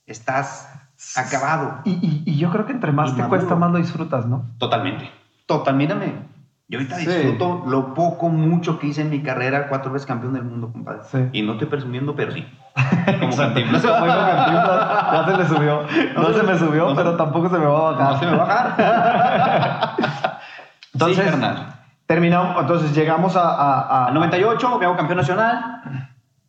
[0.04, 0.68] estás
[1.16, 1.80] acabado.
[1.84, 4.44] Y, y- y yo creo que entre más te cuesta, más lo disfrutas, ¿no?
[4.58, 5.10] Totalmente.
[5.46, 6.27] Totalmente.
[6.70, 7.06] Yo ahorita Sí.
[7.06, 11.00] disfruto lo poco, mucho que hice en mi carrera, cuatro veces campeón del mundo, compadre.
[11.10, 11.18] Sí.
[11.32, 12.46] Y no estoy presumiendo, pero sí.
[13.20, 13.82] Como Cantinflas.
[13.82, 15.82] Como ya se le subió.
[16.14, 18.12] No, No se me subió, no se- pero tampoco se me va a bajar.
[18.12, 19.96] No se me va a bajar.
[20.94, 21.40] Entonces, sí,
[22.06, 23.42] terminamos, entonces llegamos a...
[23.48, 25.82] a- a- Al 98 me hago campeón nacional.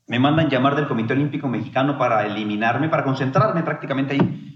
[0.08, 4.49] Me mandan llamar del Comité Olímpico Mexicano para eliminarme, para concentrarme prácticamente ahí.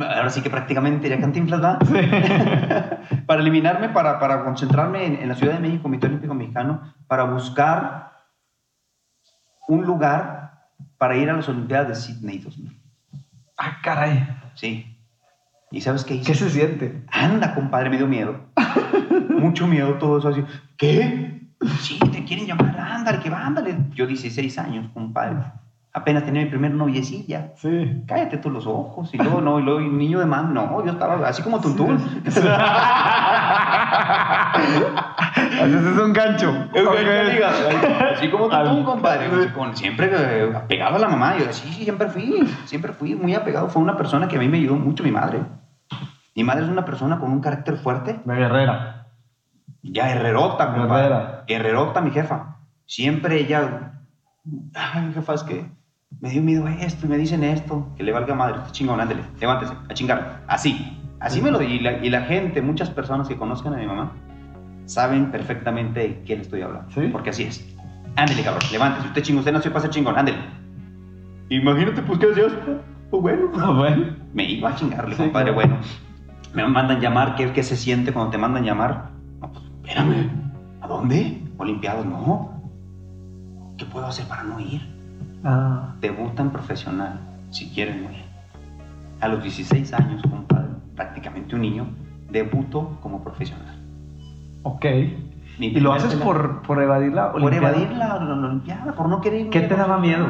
[0.00, 3.06] Ahora sí que prácticamente ya Cantinflas, ¿verdad?
[3.26, 7.24] para eliminarme, para, para concentrarme en, en la Ciudad de México, Comité Olímpico Mexicano, para
[7.24, 8.12] buscar
[9.68, 12.76] un lugar para ir a las Olimpiadas de Sydney 2000.
[13.56, 14.26] Ah, caray.
[14.54, 14.96] Sí.
[15.70, 16.32] ¿Y sabes qué hice?
[16.32, 17.04] ¿Qué se siente?
[17.10, 18.40] Anda, compadre, me dio miedo.
[19.28, 20.44] Mucho miedo todo eso así.
[20.76, 21.40] ¿Qué?
[21.78, 23.76] Sí, te quieren llamar, ándale, que va, ándale.
[23.94, 25.36] Yo 16 años, compadre.
[25.92, 27.52] Apenas tenía mi primer noviecilla.
[27.56, 28.04] Sí.
[28.06, 29.12] Cállate tú los ojos.
[29.12, 31.96] Y luego, no, y luego, y niño de más, no, yo estaba así como tuntún.
[35.60, 36.54] Haces es un gancho.
[38.12, 39.26] Así como tuntún, compadre.
[39.26, 41.36] Así con- siempre eh, apegado a la mamá.
[41.38, 43.68] Yo sí, sí, siempre fui, siempre fui muy apegado.
[43.68, 45.40] Fue una persona que a mí me ayudó mucho, mi madre.
[46.36, 48.20] Mi madre es una persona con un carácter fuerte.
[48.24, 49.06] De guerrera.
[49.82, 51.06] Ya, herrerota, compadre.
[51.06, 51.44] Herrera.
[51.48, 52.58] Herrerota, mi jefa.
[52.86, 53.94] Siempre ella.
[54.74, 55.66] Ay, jefa, es que
[56.18, 57.86] me dio miedo esto y me dicen esto.
[57.96, 60.42] Que le valga madre, este chingón, ándele, levántese, a chingar.
[60.48, 60.96] Así.
[61.20, 61.66] Así me lo di.
[61.66, 64.12] Y la, y la gente, muchas personas que conozcan a mi mamá,
[64.86, 66.90] saben perfectamente de le estoy hablando.
[66.92, 67.02] ¿Sí?
[67.12, 67.76] Porque así es.
[68.16, 69.06] Ándele, cabrón, levántese.
[69.08, 70.38] Usted chingón, usted nació para ser chingón, ándele.
[71.50, 72.52] Imagínate, pues, ¿qué hacías?
[73.10, 73.50] Pues bueno.
[73.58, 74.16] Ah, bueno.
[74.32, 75.52] Me iba a chingarle, Sí, compadre.
[75.52, 75.68] claro.
[75.68, 75.82] Bueno,
[76.54, 77.34] me mandan llamar.
[77.36, 79.10] ¿Qué, ¿Qué se siente cuando te mandan llamar?
[79.40, 80.30] No, pues, espérame.
[80.80, 81.42] ¿A dónde?
[81.58, 82.62] Olimpiadas, no.
[83.76, 84.80] ¿Qué puedo hacer para no ir?
[85.44, 85.94] Ah.
[86.00, 88.06] Debuta en profesional, si quieren.
[89.20, 91.86] A los 16 años, compadre, prácticamente un niño,
[92.30, 93.76] debuto como profesional.
[94.62, 94.84] Ok.
[95.58, 97.76] Mi ¿Y lo haces por, por evadir la Por Olimpiada?
[97.76, 99.50] evadir la, la- la Olimpiada, por no querer.
[99.50, 100.26] ¿Qué te daba miedo?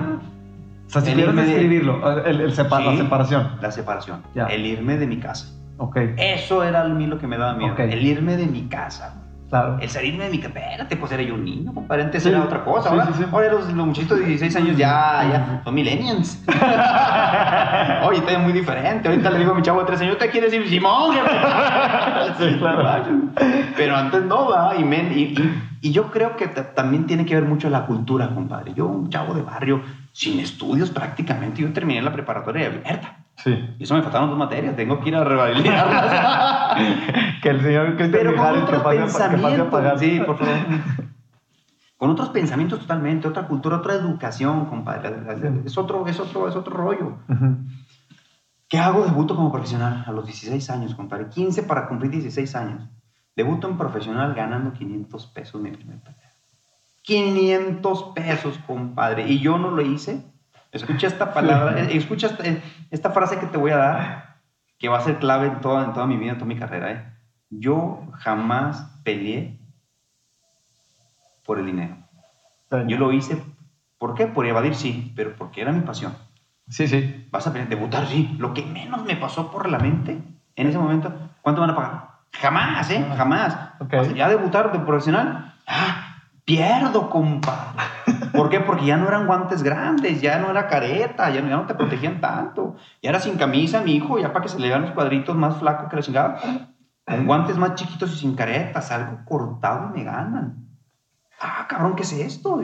[0.86, 3.50] O sea, si El pudieras de- describirlo, el, la separación.
[3.60, 4.22] La separación.
[4.34, 4.46] Ya.
[4.46, 5.54] El irme de mi casa.
[5.78, 7.74] Ok, Eso era a mí lo que me daba miedo.
[7.78, 9.19] El irme de mi casa.
[9.50, 9.78] Claro.
[9.80, 12.04] El salirme de mi casa, espérate, pues era yo un niño, compadre.
[12.04, 12.28] Antes Sí.
[12.30, 12.88] era otra cosa.
[12.88, 13.24] Sí, Ahora, sí, sí.
[13.30, 16.42] ahora los, los muchachitos de 16 años ya, ya son millennials.
[18.06, 19.08] Oye, está muy diferente.
[19.08, 21.16] Ahorita le digo a mi chavo de 13 años, ¿te quieres ir Simón?
[22.38, 23.04] Sí, claro.
[23.76, 24.74] Pero antes no, va.
[24.76, 27.86] Y, men- y, y- y yo creo que ta- también tiene que ver mucho la
[27.86, 28.72] cultura, compadre.
[28.74, 29.82] Yo, un chavo de barrio,
[30.12, 33.16] sin estudios prácticamente, yo terminé la preparatoria abierta.
[33.42, 33.74] Sí.
[33.78, 36.76] Y eso me faltaron dos materias, tengo que ir a revalidarlas.
[37.42, 39.68] Que el señor Cristian Pero con Mijares que otros pensamientos.
[39.68, 39.98] pagar.
[39.98, 40.54] Sí, por favor.
[41.96, 45.10] Con otros pensamientos totalmente, otra cultura, otra educación, compadre.
[45.64, 47.18] Es otro, es otro, es otro rollo.
[48.68, 49.04] ¿Qué hago?
[49.04, 51.28] Debuto como profesional a los 16 años, compadre.
[51.28, 52.88] 15 para cumplir 16 años.
[53.36, 56.30] Debuto en profesional ganando 500 pesos mi primer pelea.
[57.02, 59.28] 500 pesos, compadre.
[59.28, 60.24] Y yo no lo hice.
[60.72, 64.36] Escucha esta palabra, eh, escucha esta, eh, esta frase que te voy a dar,
[64.78, 66.92] que va a ser clave en toda, en toda mi vida, en toda mi carrera.
[66.92, 67.12] ¿eh?
[67.50, 69.58] Yo jamás peleé
[71.44, 71.96] por el dinero.
[72.86, 73.42] Yo lo hice,
[73.98, 74.28] ¿por qué?
[74.28, 76.14] Por evadir, sí, pero porque era mi pasión.
[76.68, 77.26] Sí, sí.
[77.32, 78.36] Vas a pelear, debutar, sí.
[78.38, 80.22] Lo que menos me pasó por la mente
[80.54, 82.10] en ese momento, ¿cuánto van a pagar?
[82.32, 83.04] Jamás, ¿eh?
[83.16, 83.56] Jamás.
[84.14, 87.82] Ya debutar de profesional, ah, pierdo, compadre.
[88.32, 88.60] ¿Por qué?
[88.60, 91.74] Porque ya no eran guantes grandes, ya no era careta, ya no, ya no te
[91.74, 92.76] protegían tanto.
[93.02, 95.56] Ya era sin camisa, mi hijo, ya para que se le vean los cuadritos más
[95.58, 96.40] flacos que la chingada.
[97.04, 100.66] Con guantes más chiquitos y sin caretas, algo cortado y me ganan.
[101.40, 102.60] Ah, cabrón, ¿qué es esto?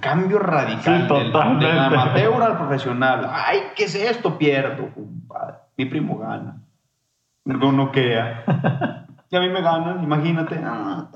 [0.00, 1.66] Cambio radical Sí, totalmente.
[1.66, 3.28] del amateur al profesional.
[3.32, 4.36] Ay, ¿qué es esto?
[4.38, 5.56] Pierdo, compadre.
[5.76, 6.60] Mi primo gana.
[7.44, 8.44] No noquea.
[9.30, 10.60] Y a mí me ganan, imagínate.
[10.62, 11.08] Ah,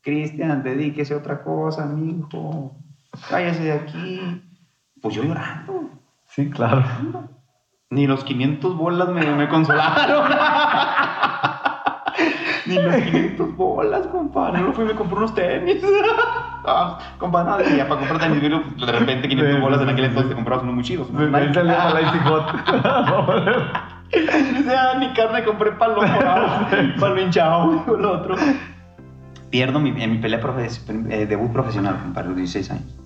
[0.00, 2.76] Cristian, dedíquese a otra cosa, mijo.
[3.28, 4.42] Cállese de aquí.
[5.00, 5.90] Pues yo llorando.
[6.26, 6.82] Sí, claro.
[7.90, 10.30] Ni los 500 bolas me, me consolaron.
[12.66, 14.60] Ni los 500 bolas, compadre.
[14.62, 15.82] No fui y me compré unos tenis.
[16.66, 20.30] Ah, compadre, nada, ya para comprar tenis, de repente 500 Sí, bolas en aquel entonces
[20.30, 21.08] te comprabas unos muy chidos.
[21.34, 22.46] Ahí salió la Lazy Hot.
[24.14, 26.66] O sea, ni carne compré para lo morado,
[26.98, 28.36] para el hinchado, dijo el otro.
[29.50, 32.96] Pierdo mi, en mi pelea profe- eh, debut profesional, compadre, a los 16 años.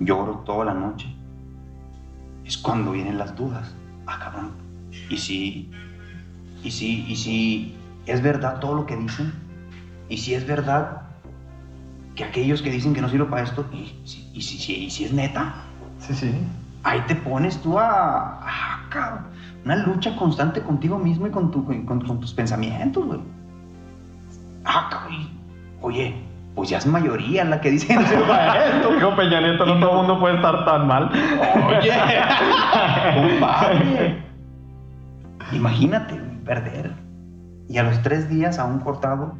[0.00, 1.14] Lloro toda la noche.
[2.44, 3.74] Es cuando vienen las dudas.
[4.06, 4.52] Ah, cabrón.
[5.08, 5.70] ¿Y si,
[6.64, 9.32] y si, y si es verdad todo lo que dicen?
[10.08, 11.02] ¿Y si es verdad
[12.16, 15.04] que aquellos que dicen que no sirvo para esto, y si, y si, y si
[15.04, 15.54] es neta?
[16.00, 16.34] Sí, sí.
[16.82, 19.26] ahí te pones tú a, a, cabrón,
[19.64, 23.20] una lucha constante contigo mismo y con, tu, con, con tus pensamientos, güey.
[24.64, 25.28] Ah, cabrón.
[25.82, 26.14] Oye,
[26.60, 28.94] pues ya es mayoría la que dice no esto.
[28.94, 31.10] Dijo Peña Nieto, no todo el mundo puede estar tan mal.
[31.68, 31.90] Oye,
[33.14, 34.22] compadre.
[35.52, 36.92] Imagínate, perder.
[37.66, 39.38] Y a los tres días, aún cortado,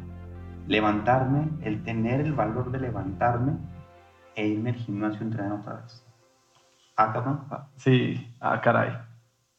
[0.65, 3.51] levantarme, el tener el valor de levantarme
[4.35, 6.03] e irme al gimnasio a entrenar otra vez.
[6.97, 7.41] Ah, cabrón.
[7.75, 8.97] Sí, ah, caray.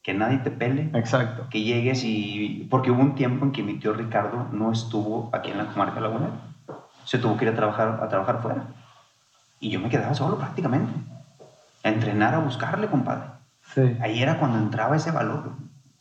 [0.02, 0.90] Que nadie te pele.
[0.94, 1.46] Exacto.
[1.48, 2.66] que llegues y...
[2.68, 6.00] Porque hubo un tiempo en que mi tío Ricardo no estuvo aquí en la comarca
[6.00, 6.51] lagunera.
[7.04, 8.62] Se tuvo que ir a trabajar, a trabajar fuera.
[9.60, 10.92] Y yo me quedaba solo prácticamente.
[11.84, 13.24] A entrenar, a buscarle, compadre.
[13.74, 13.96] Sí.
[14.00, 15.52] Ahí era cuando entraba ese valor.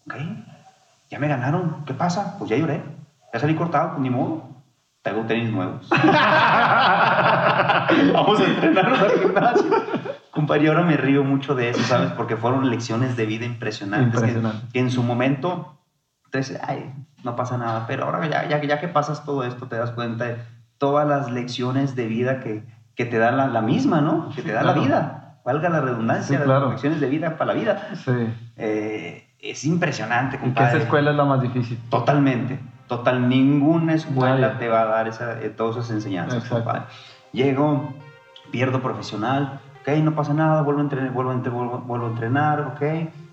[0.05, 0.15] ¿Ok?
[1.09, 1.83] Ya me ganaron.
[1.85, 2.35] ¿Qué pasa?
[2.37, 2.81] Pues ya lloré.
[3.33, 4.49] Ya salí cortado, pues ni modo.
[5.01, 5.87] Traigo tenis nuevos.
[8.13, 9.71] Vamos a entrenarnos al gimnasio.
[10.31, 12.11] Compadre, ahora me río mucho de eso, ¿sabes?
[12.11, 14.11] Porque fueron lecciones de vida impresionantes.
[14.21, 14.67] que- Impresionante.
[14.71, 15.77] Que, en su momento,
[16.25, 17.85] entonces, ay, no pasa nada.
[17.87, 20.37] Pero ahora ya, ya, ya que pasas todo esto, te das cuenta de
[20.81, 22.63] todas las lecciones de vida que,
[22.95, 24.29] que te da la, la misma, ¿no?
[24.29, 24.81] Que Sí, te da claro.
[24.81, 25.37] la vida.
[25.45, 26.61] Valga la redundancia, Sí, claro.
[26.61, 27.89] las lecciones de vida para la vida.
[28.03, 28.11] Sí.
[28.57, 30.69] Eh, es impresionante, ¿Y que compadre.
[30.69, 31.79] esa escuela es la más difícil?
[31.91, 32.59] Totalmente.
[32.87, 36.81] Total, ninguna escuela te va a dar esa, eh, todas esas enseñanzas, compadre.
[37.31, 37.93] Llego,
[38.51, 42.09] pierdo profesional, ok, no pasa nada, vuelvo a entrenar, vuelvo a, entre- vuelvo, vuelvo a
[42.09, 42.81] entrenar, ok,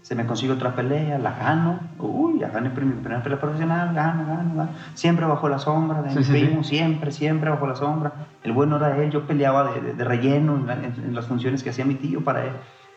[0.09, 4.25] se me consigue otra pelea, la gano, uy, ya gané mi primera pelea profesional, gano,
[4.27, 4.71] gano, gano.
[4.95, 6.47] Siempre bajo la sombra de Sí, mi sí, sí.
[6.47, 8.13] primo, siempre, siempre bajo la sombra.
[8.43, 11.27] El bueno era él, yo peleaba de, de- de relleno en, la- en- en las
[11.27, 12.53] funciones que hacía mi tío para él.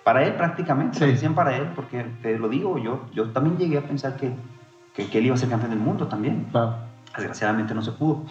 [0.05, 1.05] Para él prácticamente, Sí.
[1.05, 4.31] lo hacían para él, porque te lo digo, yo, yo también llegué a pensar que,
[4.95, 6.47] que, que él iba a ser campeón del mundo también.
[6.49, 6.75] Claro.
[7.17, 8.23] Desgraciadamente no se pudo.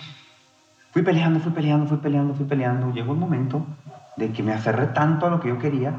[0.93, 2.91] Fui peleando, fui peleando, fui peleando, fui peleando.
[2.95, 3.63] Llegó un momento
[4.17, 5.93] de que me aferré tanto a lo que yo quería,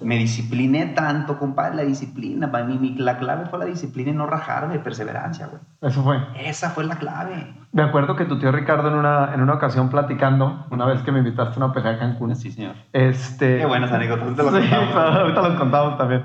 [0.00, 2.50] me discipliné tanto, compadre, la disciplina.
[2.50, 5.60] Para mí, mi- la clave fue la disciplina y no rajarme, perseverancia, güey.
[5.80, 6.18] Eso fue.
[6.36, 7.54] Esa fue la clave.
[7.72, 11.12] Me acuerdo que tu tío Ricardo en una, en una ocasión platicando, una vez que
[11.12, 12.74] me invitaste a una pelea a Cancún, Sí, señor.
[12.92, 13.58] este...
[13.58, 14.28] Qué buenas anécdotas.
[14.28, 14.90] las Sí, contamos.
[14.92, 16.24] claro, ahorita los contamos también.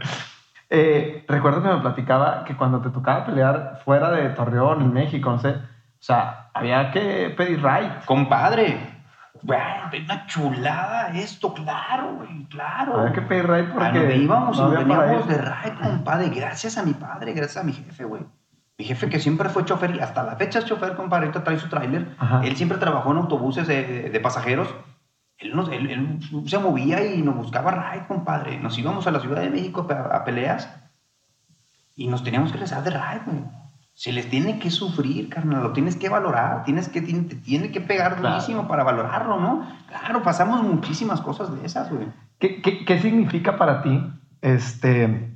[0.69, 5.29] Eh, recuerdo que me platicaba que cuando te tocaba pelear fuera de Torreón, en México,
[5.31, 7.91] no sé, o sea, había que pedir ride.
[8.05, 9.00] Compadre,
[10.03, 12.99] una chulada esto, claro, güey, claro.
[12.99, 16.83] Había que pedir ride porque a íbamos no y veníamos de RAE, compadre, gracias a
[16.83, 18.23] mi padre, gracias a mi jefe, güey.
[18.77, 21.59] Mi jefe que siempre fue chofer y hasta la fecha es chofer, compadre, ahorita trae
[21.59, 22.15] su tráiler.
[22.43, 24.73] Él siempre trabajó en autobuses de, de- pasajeros.
[25.37, 28.59] Él, nos- él- él se movía y nos buscaba RAE, compadre.
[28.59, 30.69] Nos íbamos a la Ciudad de México a, a peleas
[31.95, 33.43] y nos teníamos que regresar de RAE, güey.
[34.01, 37.69] Se les tiene que sufrir, carnal, lo tienes que valorar, tienes que, tiene, te tiene
[37.69, 38.29] que pegar Claro.
[38.33, 39.63] durísimo para valorarlo, ¿no?
[39.87, 42.07] Claro, pasamos muchísimas cosas de esas, güey.
[42.39, 44.03] ¿Qué, qué, qué significa para ti?
[44.41, 45.35] Este,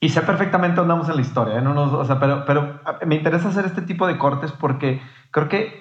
[0.00, 1.62] y sé perfectamente dónde andamos en la historia, ¿eh?
[1.62, 5.00] no nos- o sea, pero, pero me interesa hacer este tipo de cortes porque
[5.30, 5.72] creo que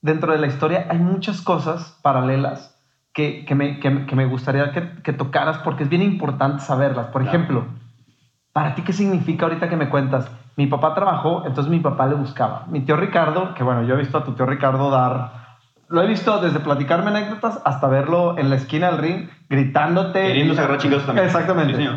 [0.00, 2.74] dentro de la historia hay muchas cosas paralelas
[3.12, 7.08] que, que, me, que, que me gustaría que, que tocaras porque es bien importante saberlas.
[7.08, 7.36] Por Claro.
[7.36, 7.66] ejemplo,
[8.54, 10.30] ¿para ti qué significa ahorita que me cuentas?
[10.56, 12.64] Mi papá trabajó, entonces mi papá le buscaba.
[12.68, 15.46] Mi tío Ricardo, que bueno, yo he visto a tu tío Ricardo dar...
[15.88, 20.20] Lo he visto desde platicarme anécdotas hasta verlo en la esquina del ring gritándote.
[20.22, 21.26] Queriéndose agarrar chingazos también.
[21.26, 21.76] Exactamente.
[21.76, 21.88] Sí.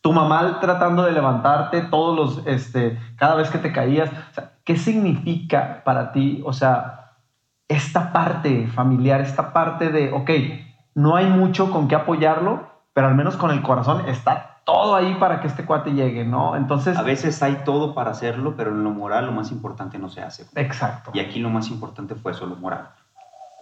[0.00, 4.10] Tu mamá tratando de levantarte todos los, este, cada vez que te caías.
[4.10, 7.12] O sea, ¿qué significa para ti, o sea,
[7.68, 10.30] esta parte familiar, esta parte de, ok,
[10.94, 15.14] no hay mucho con qué apoyarlo, pero al menos con el corazón está todo ahí
[15.20, 16.56] para que este cuate llegue, ¿no?
[16.56, 16.96] Entonces...
[16.96, 20.22] A veces hay todo para hacerlo, pero en lo moral lo más importante no se
[20.22, 20.46] hace.
[20.54, 21.10] Exacto.
[21.14, 22.88] Y aquí lo más importante fue eso, lo moral.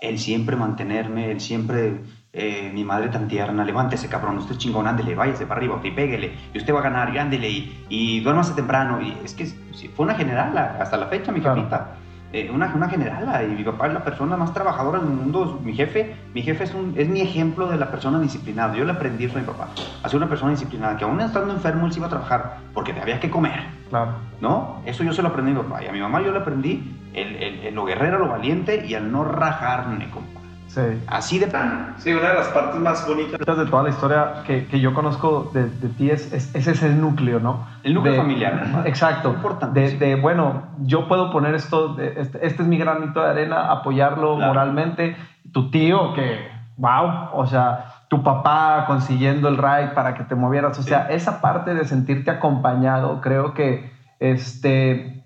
[0.00, 2.00] El siempre mantenerme, el siempre,
[2.32, 5.90] eh, mi madre tan tierna, levántese cabrón, usted es chingón, ándele, váyase para arriba, y
[5.92, 9.00] pégale, y usted va a ganar, y ándele, y, y duérmase temprano.
[9.00, 11.56] Y es que fue una general hasta la fecha, mi Claro.
[11.56, 11.88] jefita.
[12.34, 15.60] Eh, una, una generala, y mi papá es la persona más trabajadora del mundo.
[15.62, 18.74] Mi jefe, mi jefe es, un, es mi ejemplo de la persona disciplinada.
[18.74, 19.68] Yo le aprendí eso a mi papá,
[20.02, 22.92] a ser una persona disciplinada, que aún estando enfermo él se iba a trabajar, porque
[22.98, 23.60] había que comer.
[23.90, 24.12] Claro.
[24.40, 24.80] ¿no?
[24.86, 25.82] Eso yo se lo aprendí a mi papá.
[25.84, 28.94] Y a mi mamá yo le aprendí el, el- el lo guerrero, lo valiente y
[28.94, 30.40] al no rajarme, compa.
[30.74, 30.80] Sí.
[31.06, 31.88] Así de plano.
[31.98, 33.38] Sí, una de las partes más bonitas.
[33.38, 36.82] de toda la historia que, que yo conozco de, de ti es, es- ese es
[36.82, 37.66] el núcleo, ¿no?
[37.82, 38.82] El núcleo De- familiar.
[38.86, 39.30] Exacto.
[39.34, 43.28] Importante, De, de, bueno, yo puedo poner esto, de- este, este es mi granito de
[43.28, 44.48] arena, apoyarlo Claro.
[44.54, 45.14] moralmente.
[45.52, 46.48] Tu tío, que,
[46.78, 50.78] wow, o sea, tu papá consiguiendo el ride para que te movieras.
[50.78, 50.88] O Sí.
[50.88, 55.22] sea, esa parte de sentirte acompañado, creo que, este,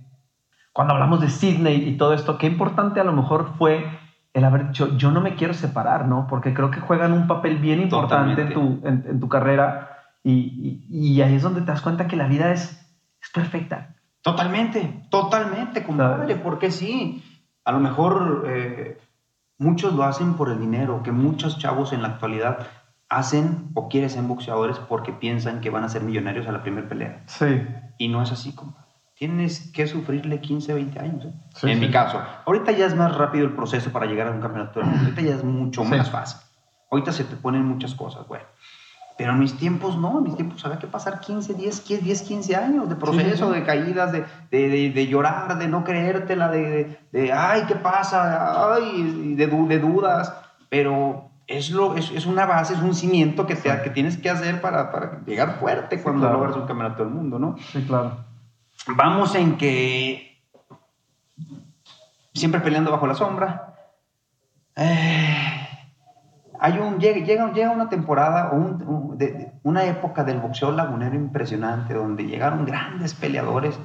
[0.73, 3.87] cuando hablamos de Sydney y todo esto, qué importante a lo mejor fue
[4.37, 6.27] el haber dicho, yo no me quiero separar, ¿no?
[6.29, 9.91] Porque creo que juegan un papel bien importante en tu, en, en tu carrera
[10.23, 12.63] y, y- y ahí es donde te das cuenta que la vida es,
[13.23, 13.95] es perfecta.
[14.23, 17.23] Totalmente, totalmente, compadre, porque sí.
[17.65, 18.99] A lo mejor eh,
[19.59, 22.67] muchos lo hacen por el dinero, que muchos chavos en la actualidad
[23.09, 26.89] hacen o quieren ser boxeadores porque piensan que van a ser millonarios a la primera
[26.89, 27.23] pelea.
[27.27, 27.63] Sí.
[27.99, 28.86] Y no es así, compa.
[29.19, 31.25] Tienes que sufrirle 15, 20 años.
[31.25, 31.33] ¿eh?
[31.55, 31.87] Sí, en sí.
[31.87, 32.21] mi caso.
[32.45, 35.05] Ahorita ya es más rápido el proceso para llegar a un campeonato del mundo.
[35.05, 35.89] Ahorita ya es mucho Sí.
[35.91, 36.41] más fácil.
[36.91, 38.43] Ahorita se te ponen muchas cosas, güey.
[39.17, 42.23] Pero en mis tiempos no, en mis tiempos había que pasar 15, 10, 15, 10
[42.23, 46.99] 15 años de proceso, de caídas, de, de, de- de llorar, de no creértela, de,
[47.13, 48.75] de, ay, ¿qué pasa?
[48.75, 50.35] Ay, de dudas.
[50.69, 54.29] Pero es, lo, es, es una base, es un cimiento que, te, que tienes que
[54.29, 56.35] hacer para, para llegar fuerte cuando claro.
[56.39, 57.57] logras un campeonato del mundo, ¿no?
[57.73, 58.19] Sí, claro.
[58.89, 60.41] Vamos en que
[62.35, 63.75] siempre peleando bajo la sombra.
[64.77, 65.67] Eh,
[66.61, 68.53] hay un, llega, llega, una temporada
[69.63, 73.79] una época del boxeo lagunero impresionante donde llegaron grandes peleadores,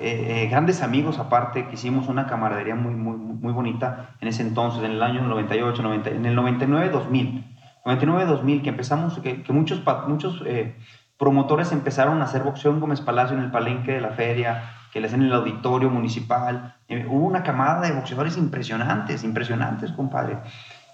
[0.00, 4.82] eh, grandes amigos aparte, que hicimos una camaradería muy, muy, muy bonita en ese entonces,
[4.84, 7.44] en el año 98, 90, en el 99-2000.
[7.84, 10.76] 99-2000, que empezamos, que, que muchos, muchos eh,
[11.18, 15.00] promotores empezaron a hacer boxeo en Gómez Palacio, en el palenque de la feria, que
[15.00, 16.74] le en el auditorio municipal.
[16.88, 20.38] Eh, hubo una camada de boxeadores impresionantes, impresionantes, compadre.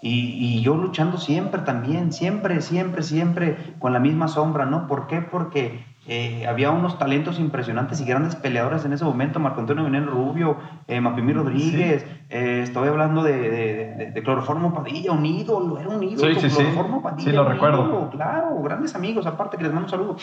[0.00, 4.88] Y, y yo luchando siempre también, siempre, siempre, siempre con la misma sombra, ¿no?
[4.88, 5.22] ¿Por qué?
[5.22, 10.10] Porque eh, había unos talentos impresionantes y grandes peleadores en ese momento, Marco Antonio Veneno
[10.10, 10.56] Rubio,
[10.88, 15.88] eh, Mapimí Rodríguez, eh, estoy hablando de, de, de- de Cloroformo Padilla, un ídolo, era
[15.88, 16.56] un ídolo, Sí, sí, sí.
[16.56, 17.30] Cloroformo Padilla.
[17.30, 17.84] Sí, lo recuerdo.
[17.86, 20.16] ídolo, claro, grandes amigos, aparte que les mando un saludo.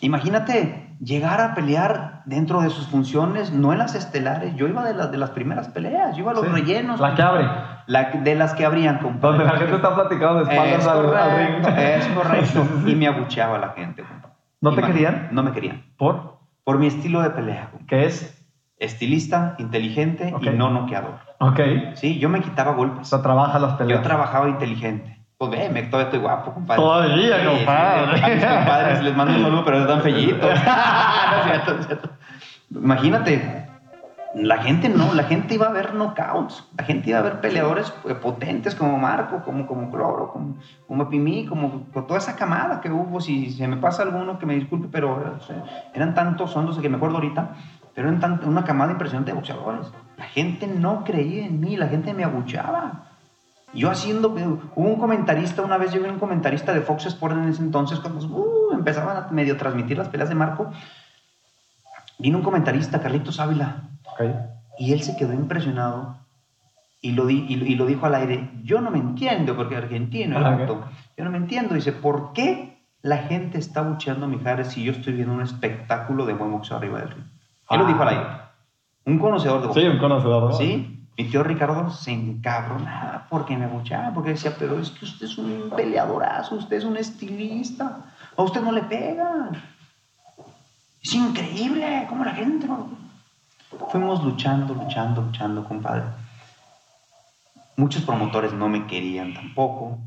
[0.00, 4.54] Imagínate llegar a pelear dentro de sus funciones, no en las estelares.
[4.56, 6.50] Yo iba de, las de las primeras peleas, yo iba a los Sí.
[6.50, 7.00] rellenos.
[7.00, 7.46] La que abre.
[7.86, 9.38] La de las que abrían, compadre.
[9.38, 11.78] Donde la gente está platicando de espaldas Es al, al correcto, ring.
[11.78, 12.66] es correcto.
[12.86, 14.33] Y me abucheaba la gente, compadre.
[14.64, 15.28] ¿No te querían?
[15.32, 15.84] No me querían.
[15.98, 16.38] ¿Por?
[16.64, 17.70] Por mi estilo de pelea.
[17.86, 18.40] ¿Qué es?
[18.78, 20.42] Estilista, inteligente Ok.
[20.44, 21.18] y no noqueador.
[21.38, 21.60] Ok.
[21.94, 23.08] Sí, yo me quitaba O golpes.
[23.08, 24.02] sea, trabaja las Yo peleas.
[24.02, 25.22] trabajaba inteligente.
[25.36, 26.80] Pues ve, me, todavía estoy guapo, compadre.
[26.82, 28.16] Todavía, Sí, compadre.
[28.16, 30.40] sí, A mis compadres les mando un saludo, pero están fellitos.
[31.30, 32.10] no es cierto, es cierto.
[32.70, 33.68] Imagínate,
[34.34, 37.92] la gente no, la gente iba a ver knockouts, la gente iba a ver peleadores
[38.08, 40.56] eh, potentes como Marco, como, como Cloro, como,
[40.88, 43.20] como Pimí, como toda esa camada que hubo.
[43.20, 45.62] Si se me pasa alguno, que me disculpe, pero eh,
[45.94, 47.54] eran tantos sondos que me acuerdo ahorita,
[47.94, 49.92] pero eran tan- una camada impresionante de boxeadores.
[50.16, 53.04] La gente no creía en mí, la gente me abuchaba.
[53.72, 57.48] Yo haciendo, hubo un comentarista, una vez yo vi un comentarista de Fox Sports en
[57.48, 60.70] ese entonces, cuando uh, empezaban a medio transmitir las peleas de Marco,
[62.18, 63.82] vino un comentarista, Carlitos Ávila,
[64.78, 66.16] y él se quedó impresionado
[67.00, 69.76] y lo, di- y, lo- y lo dijo al aire, yo no me entiendo, porque
[69.76, 70.84] argentino, el Ah, vato,
[71.16, 74.92] yo no me entiendo, dice, ¿por qué la gente está bucheando a Mijares si yo
[74.92, 77.24] estoy viendo un espectáculo de buen boxeo arriba del ring?
[77.70, 77.88] Él lo Ah.
[77.88, 78.26] dijo al aire,
[79.06, 79.82] un conocedor de boxeo.
[79.82, 80.42] Sí, un conocedor.
[80.44, 80.52] ¿no?
[80.56, 85.26] Sí, mi tío Ricardo se encabronaba porque me abuchaba, porque decía, pero es que usted
[85.26, 88.06] es un peleadorazo, usted es un estilista,
[88.36, 89.50] a usted no le pegan.
[91.04, 92.88] Es increíble cómo la gente no...
[93.90, 96.04] Fuimos luchando, luchando, luchando, compadre.
[97.76, 99.98] Muchos promotores no me querían tampoco.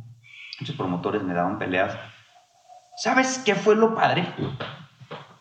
[0.60, 1.95] Muchos promotores me daban peleas.
[2.98, 4.26] ¿Sabes qué fue lo padre?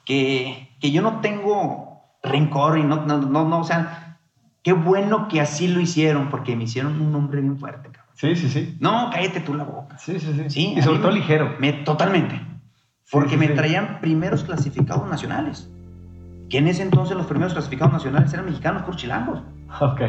[0.04, 4.18] Que, que yo no tengo rencor y no, no, no, no, o sea,
[4.62, 8.12] qué bueno que así lo hicieron porque me hicieron un hombre bien fuerte, cabrón.
[8.16, 8.76] Sí, sí, sí.
[8.80, 9.96] No, cállate tú la boca.
[9.98, 10.50] Sí, sí, sí.
[10.50, 11.54] Sí, y a sobre todo me- ligero.
[11.60, 12.40] Me, totalmente.
[13.10, 15.70] Porque me traían primeros clasificados nacionales.
[16.50, 19.40] Que en ese entonces los primeros clasificados nacionales eran mexicanos por chilangos.
[19.80, 20.00] Ok.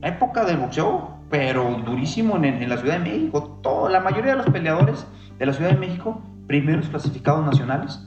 [0.00, 3.60] La época del boxeo, pero durísimo en, en la Ciudad de México.
[3.62, 5.06] Todo, la mayoría de los peleadores
[5.38, 8.00] de la Ciudad de México, primeros clasificados nacionales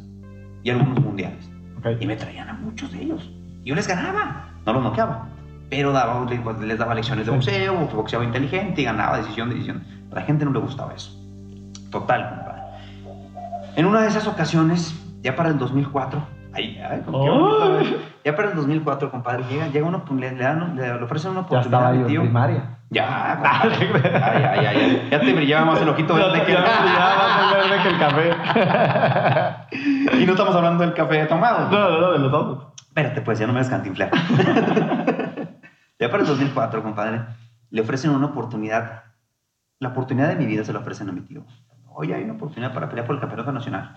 [0.63, 1.49] y algunos mundiales.
[1.77, 1.87] Ok.
[1.99, 3.31] Y me traían a muchos de ellos.
[3.63, 5.27] Yo les ganaba, no los noqueaba.
[5.69, 9.83] Pero daba, les, daba lecciones de boxeo, boxeaba inteligente y ganaba decisión de decisión.
[10.11, 11.11] A la gente no le gustaba eso.
[11.91, 12.48] Total.
[13.75, 16.21] En una de esas ocasiones, ya para el 2004,
[16.53, 17.85] ay, ay, qué bonito, Ay.
[17.87, 17.97] ¿eh?
[18.25, 21.45] ya para el 2004, compadre, llega, llega uno, le, le, dan- le- ofrecen una Ya
[21.45, 22.21] oportunidad estaba a mi yo tío.
[22.21, 22.75] primaria.
[22.91, 23.75] Ya, compadre.
[24.23, 25.07] Ay, ay, ay.
[25.11, 28.31] Ya te brillaba más el ojito verde que ya, ya verde que el café.
[30.19, 31.69] Y no estamos hablando del café tomado.
[31.69, 32.65] no, no, no, de los dos.
[32.87, 34.09] Espérate, pues ya no me descantinflar.
[35.99, 37.21] ya para el 2004, compadre,
[37.69, 39.03] le ofrecen una oportunidad.
[39.79, 41.45] La oportunidad de mi vida se la ofrecen a mi tío.
[41.93, 43.95] Oye, hay una oportunidad para pelear por el campeonato nacional.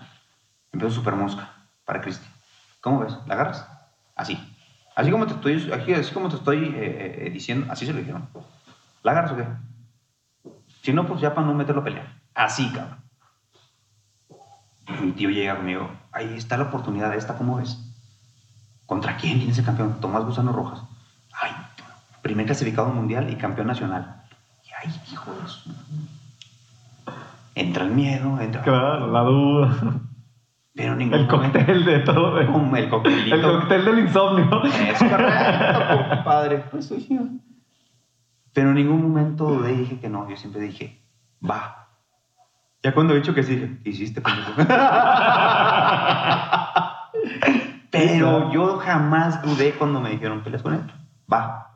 [0.71, 1.49] Empiezo super mosca
[1.85, 2.27] para Cristi.
[2.81, 3.17] ¿Cómo ves?
[3.27, 3.67] ¿La agarras?
[4.15, 4.37] Así.
[4.95, 8.29] Así como te estoy, así como te estoy eh, eh, diciendo, así se lo dijeron.
[9.01, 9.47] ¿La agarras o qué?
[10.83, 12.21] Si no, pues ya para no meterlo a pelear.
[12.35, 13.03] Así, cabrón.
[15.01, 15.89] Mi tío llega conmigo.
[16.11, 17.77] Ahí está la oportunidad esta, ¿cómo ves?
[18.85, 19.99] ¿Contra quién viene ese campeón?
[20.01, 20.83] Tomás Gusano Rojas.
[21.41, 21.51] Ay,
[22.21, 24.23] primer clasificado mundial y campeón nacional.
[24.63, 25.69] Y ay, hijo de su...
[27.55, 28.61] Entra el miedo, entra...
[28.63, 30.01] Claro, la duda.
[30.75, 32.39] Pero ningún El momento- cóctel de todo.
[32.39, 32.47] el.
[32.77, 32.89] El
[33.41, 34.63] cóctel del insomnio.
[34.63, 36.57] Es correcto, compadre.
[36.71, 37.21] Pues soy yo.
[38.53, 40.27] Pero en ningún momento dudé y dije que no.
[40.29, 40.99] Yo siempre dije,
[41.47, 41.89] va.
[42.81, 44.21] Ya cuando he dicho que sí, hiciste.
[47.91, 50.81] Pero yo jamás dudé cuando me dijeron, peleas con él.
[51.31, 51.69] Va.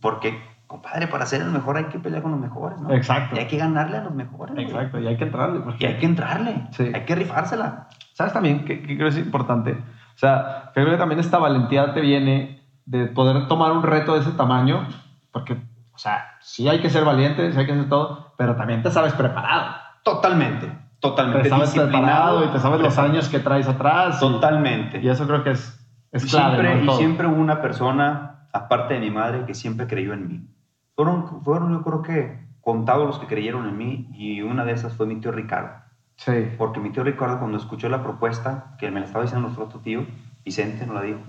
[0.00, 2.90] Porque, compadre, para ser el mejor hay que pelear con los mejores, ¿no?
[2.90, 3.36] Exacto.
[3.36, 4.54] Y hay que ganarle a los mejores.
[4.54, 4.66] güey.
[4.66, 5.60] Exacto, y hay que entrarle.
[5.60, 6.66] porque- Y hay que entrarle.
[6.72, 6.90] Sí.
[6.94, 7.88] Hay que rifársela.
[8.12, 9.72] ¿Sabes también qué, qué creo es importante?
[9.72, 14.20] O sea, creo que también esta valentía te viene de poder tomar un reto de
[14.20, 14.86] ese tamaño,
[15.32, 18.82] porque, o sea, sí hay que ser valiente, sí hay que hacer todo, pero también
[18.82, 19.74] te sabes preparado.
[20.02, 20.70] Totalmente.
[21.00, 21.42] Totalmente.
[21.44, 24.16] Te sabes preparado y te sabes los años que traes atrás.
[24.16, 25.00] y- Totalmente.
[25.00, 25.80] Y eso creo que es,
[26.12, 26.56] es Y clave.
[26.60, 26.92] siempre, ¿no?
[26.92, 30.48] Y siempre hubo una persona, aparte de mi madre, que siempre creyó en mí.
[30.96, 34.94] Fueron, fueron yo creo que contados los que creyeron en mí y una de esas
[34.94, 35.70] fue mi tío Ricardo.
[36.16, 36.52] Sí.
[36.56, 39.80] Porque mi tío Ricardo cuando escuchó la propuesta, que me la estaba diciendo nuestro otro
[39.80, 40.06] tío,
[40.44, 41.20] Vicente nos la dijo,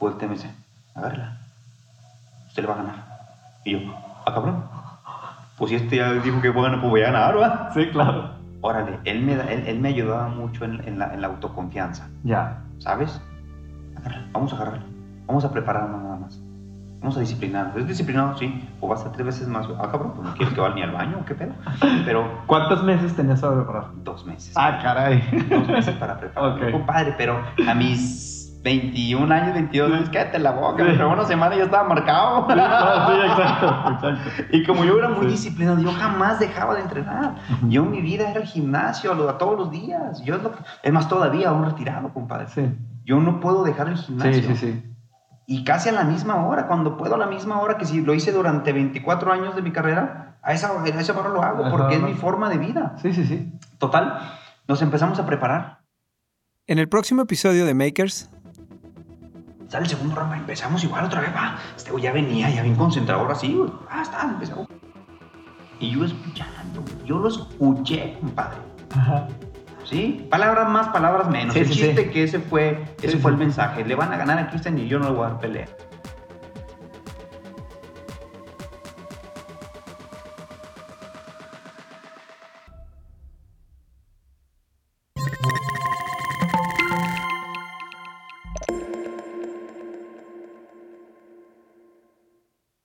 [0.00, 0.50] y me dice,
[0.94, 1.38] agárrela,
[2.48, 3.04] usted le va a ganar.
[3.64, 3.94] Y yo,
[4.26, 4.64] ah cabrón,
[5.56, 7.70] pues si este ya dijo que ganar, pues voy a ganar, ¿va?
[7.72, 8.32] Sí, claro.
[8.62, 12.08] Órale, él me, él, él me ayudaba mucho en, en la, en la autoconfianza.
[12.24, 12.62] Ya.
[12.78, 13.20] ¿Sabes?
[13.96, 14.86] Agárrala, vamos a agarrarla.
[15.26, 16.40] Vamos a prepararnos nada más.
[17.02, 17.76] Vamos a disciplinarnos.
[17.76, 18.38] ¿Es disciplinado?
[18.38, 18.68] Sí.
[18.80, 19.66] O vas a tres veces más.
[19.80, 21.52] Ah, cabrón, pues no quieres que vaya ni al baño qué pedo.
[22.04, 23.86] Pero ¿Cuántos meses tenías para preparar?
[24.04, 24.54] dos meses.
[24.56, 25.20] Ah, caray.
[25.50, 26.66] Dos meses para prepararme.
[26.66, 26.72] Ok.
[26.72, 30.84] Compadre, pero a mis 21 años, 22 años, cállate la boca.
[30.84, 32.46] Pero una semana ya estaba marcado.
[32.46, 34.42] Sí, exacto, exacto.
[34.52, 35.32] Y como yo era muy Sí.
[35.32, 37.34] disciplinado, yo jamás dejaba de entrenar.
[37.68, 40.22] Yo mi vida era el gimnasio a todos los días.
[40.24, 42.46] Yo es, lo que- es más todavía, aún retirado, compadre.
[42.46, 42.72] Sí.
[43.04, 44.32] Yo no puedo dejar el gimnasio.
[44.34, 44.91] Sí, sí, sí.
[45.46, 48.14] Y casi a la misma hora, cuando puedo a la misma hora que si lo
[48.14, 51.96] hice durante 24 años de mi carrera, a esa, a esa hora lo hago porque
[51.96, 52.94] es mi forma de vida.
[53.02, 53.52] Sí, sí, sí.
[53.78, 54.38] Total,
[54.68, 55.80] nos empezamos a preparar.
[56.66, 58.30] En el próximo episodio de Makers,
[59.72, 61.56] Sale el segundo round, empezamos igual otra vez, va.
[61.74, 63.72] Este güey ya venía, ya bien concentrado, ahora sí, güey.
[63.88, 64.68] Ah, está, empezamos.
[65.80, 68.58] Y yo escuchando, yo lo escuché, compadre.
[68.94, 69.26] Ajá.
[69.84, 70.26] ¿Sí?
[70.30, 71.54] Palabras más, palabras menos.
[71.54, 72.10] Sí, el sí, chiste sí.
[72.10, 73.84] que ese fue, ese fue el mensaje.
[73.84, 75.66] Le van a ganar a Christian y yo no le voy a dar pelea.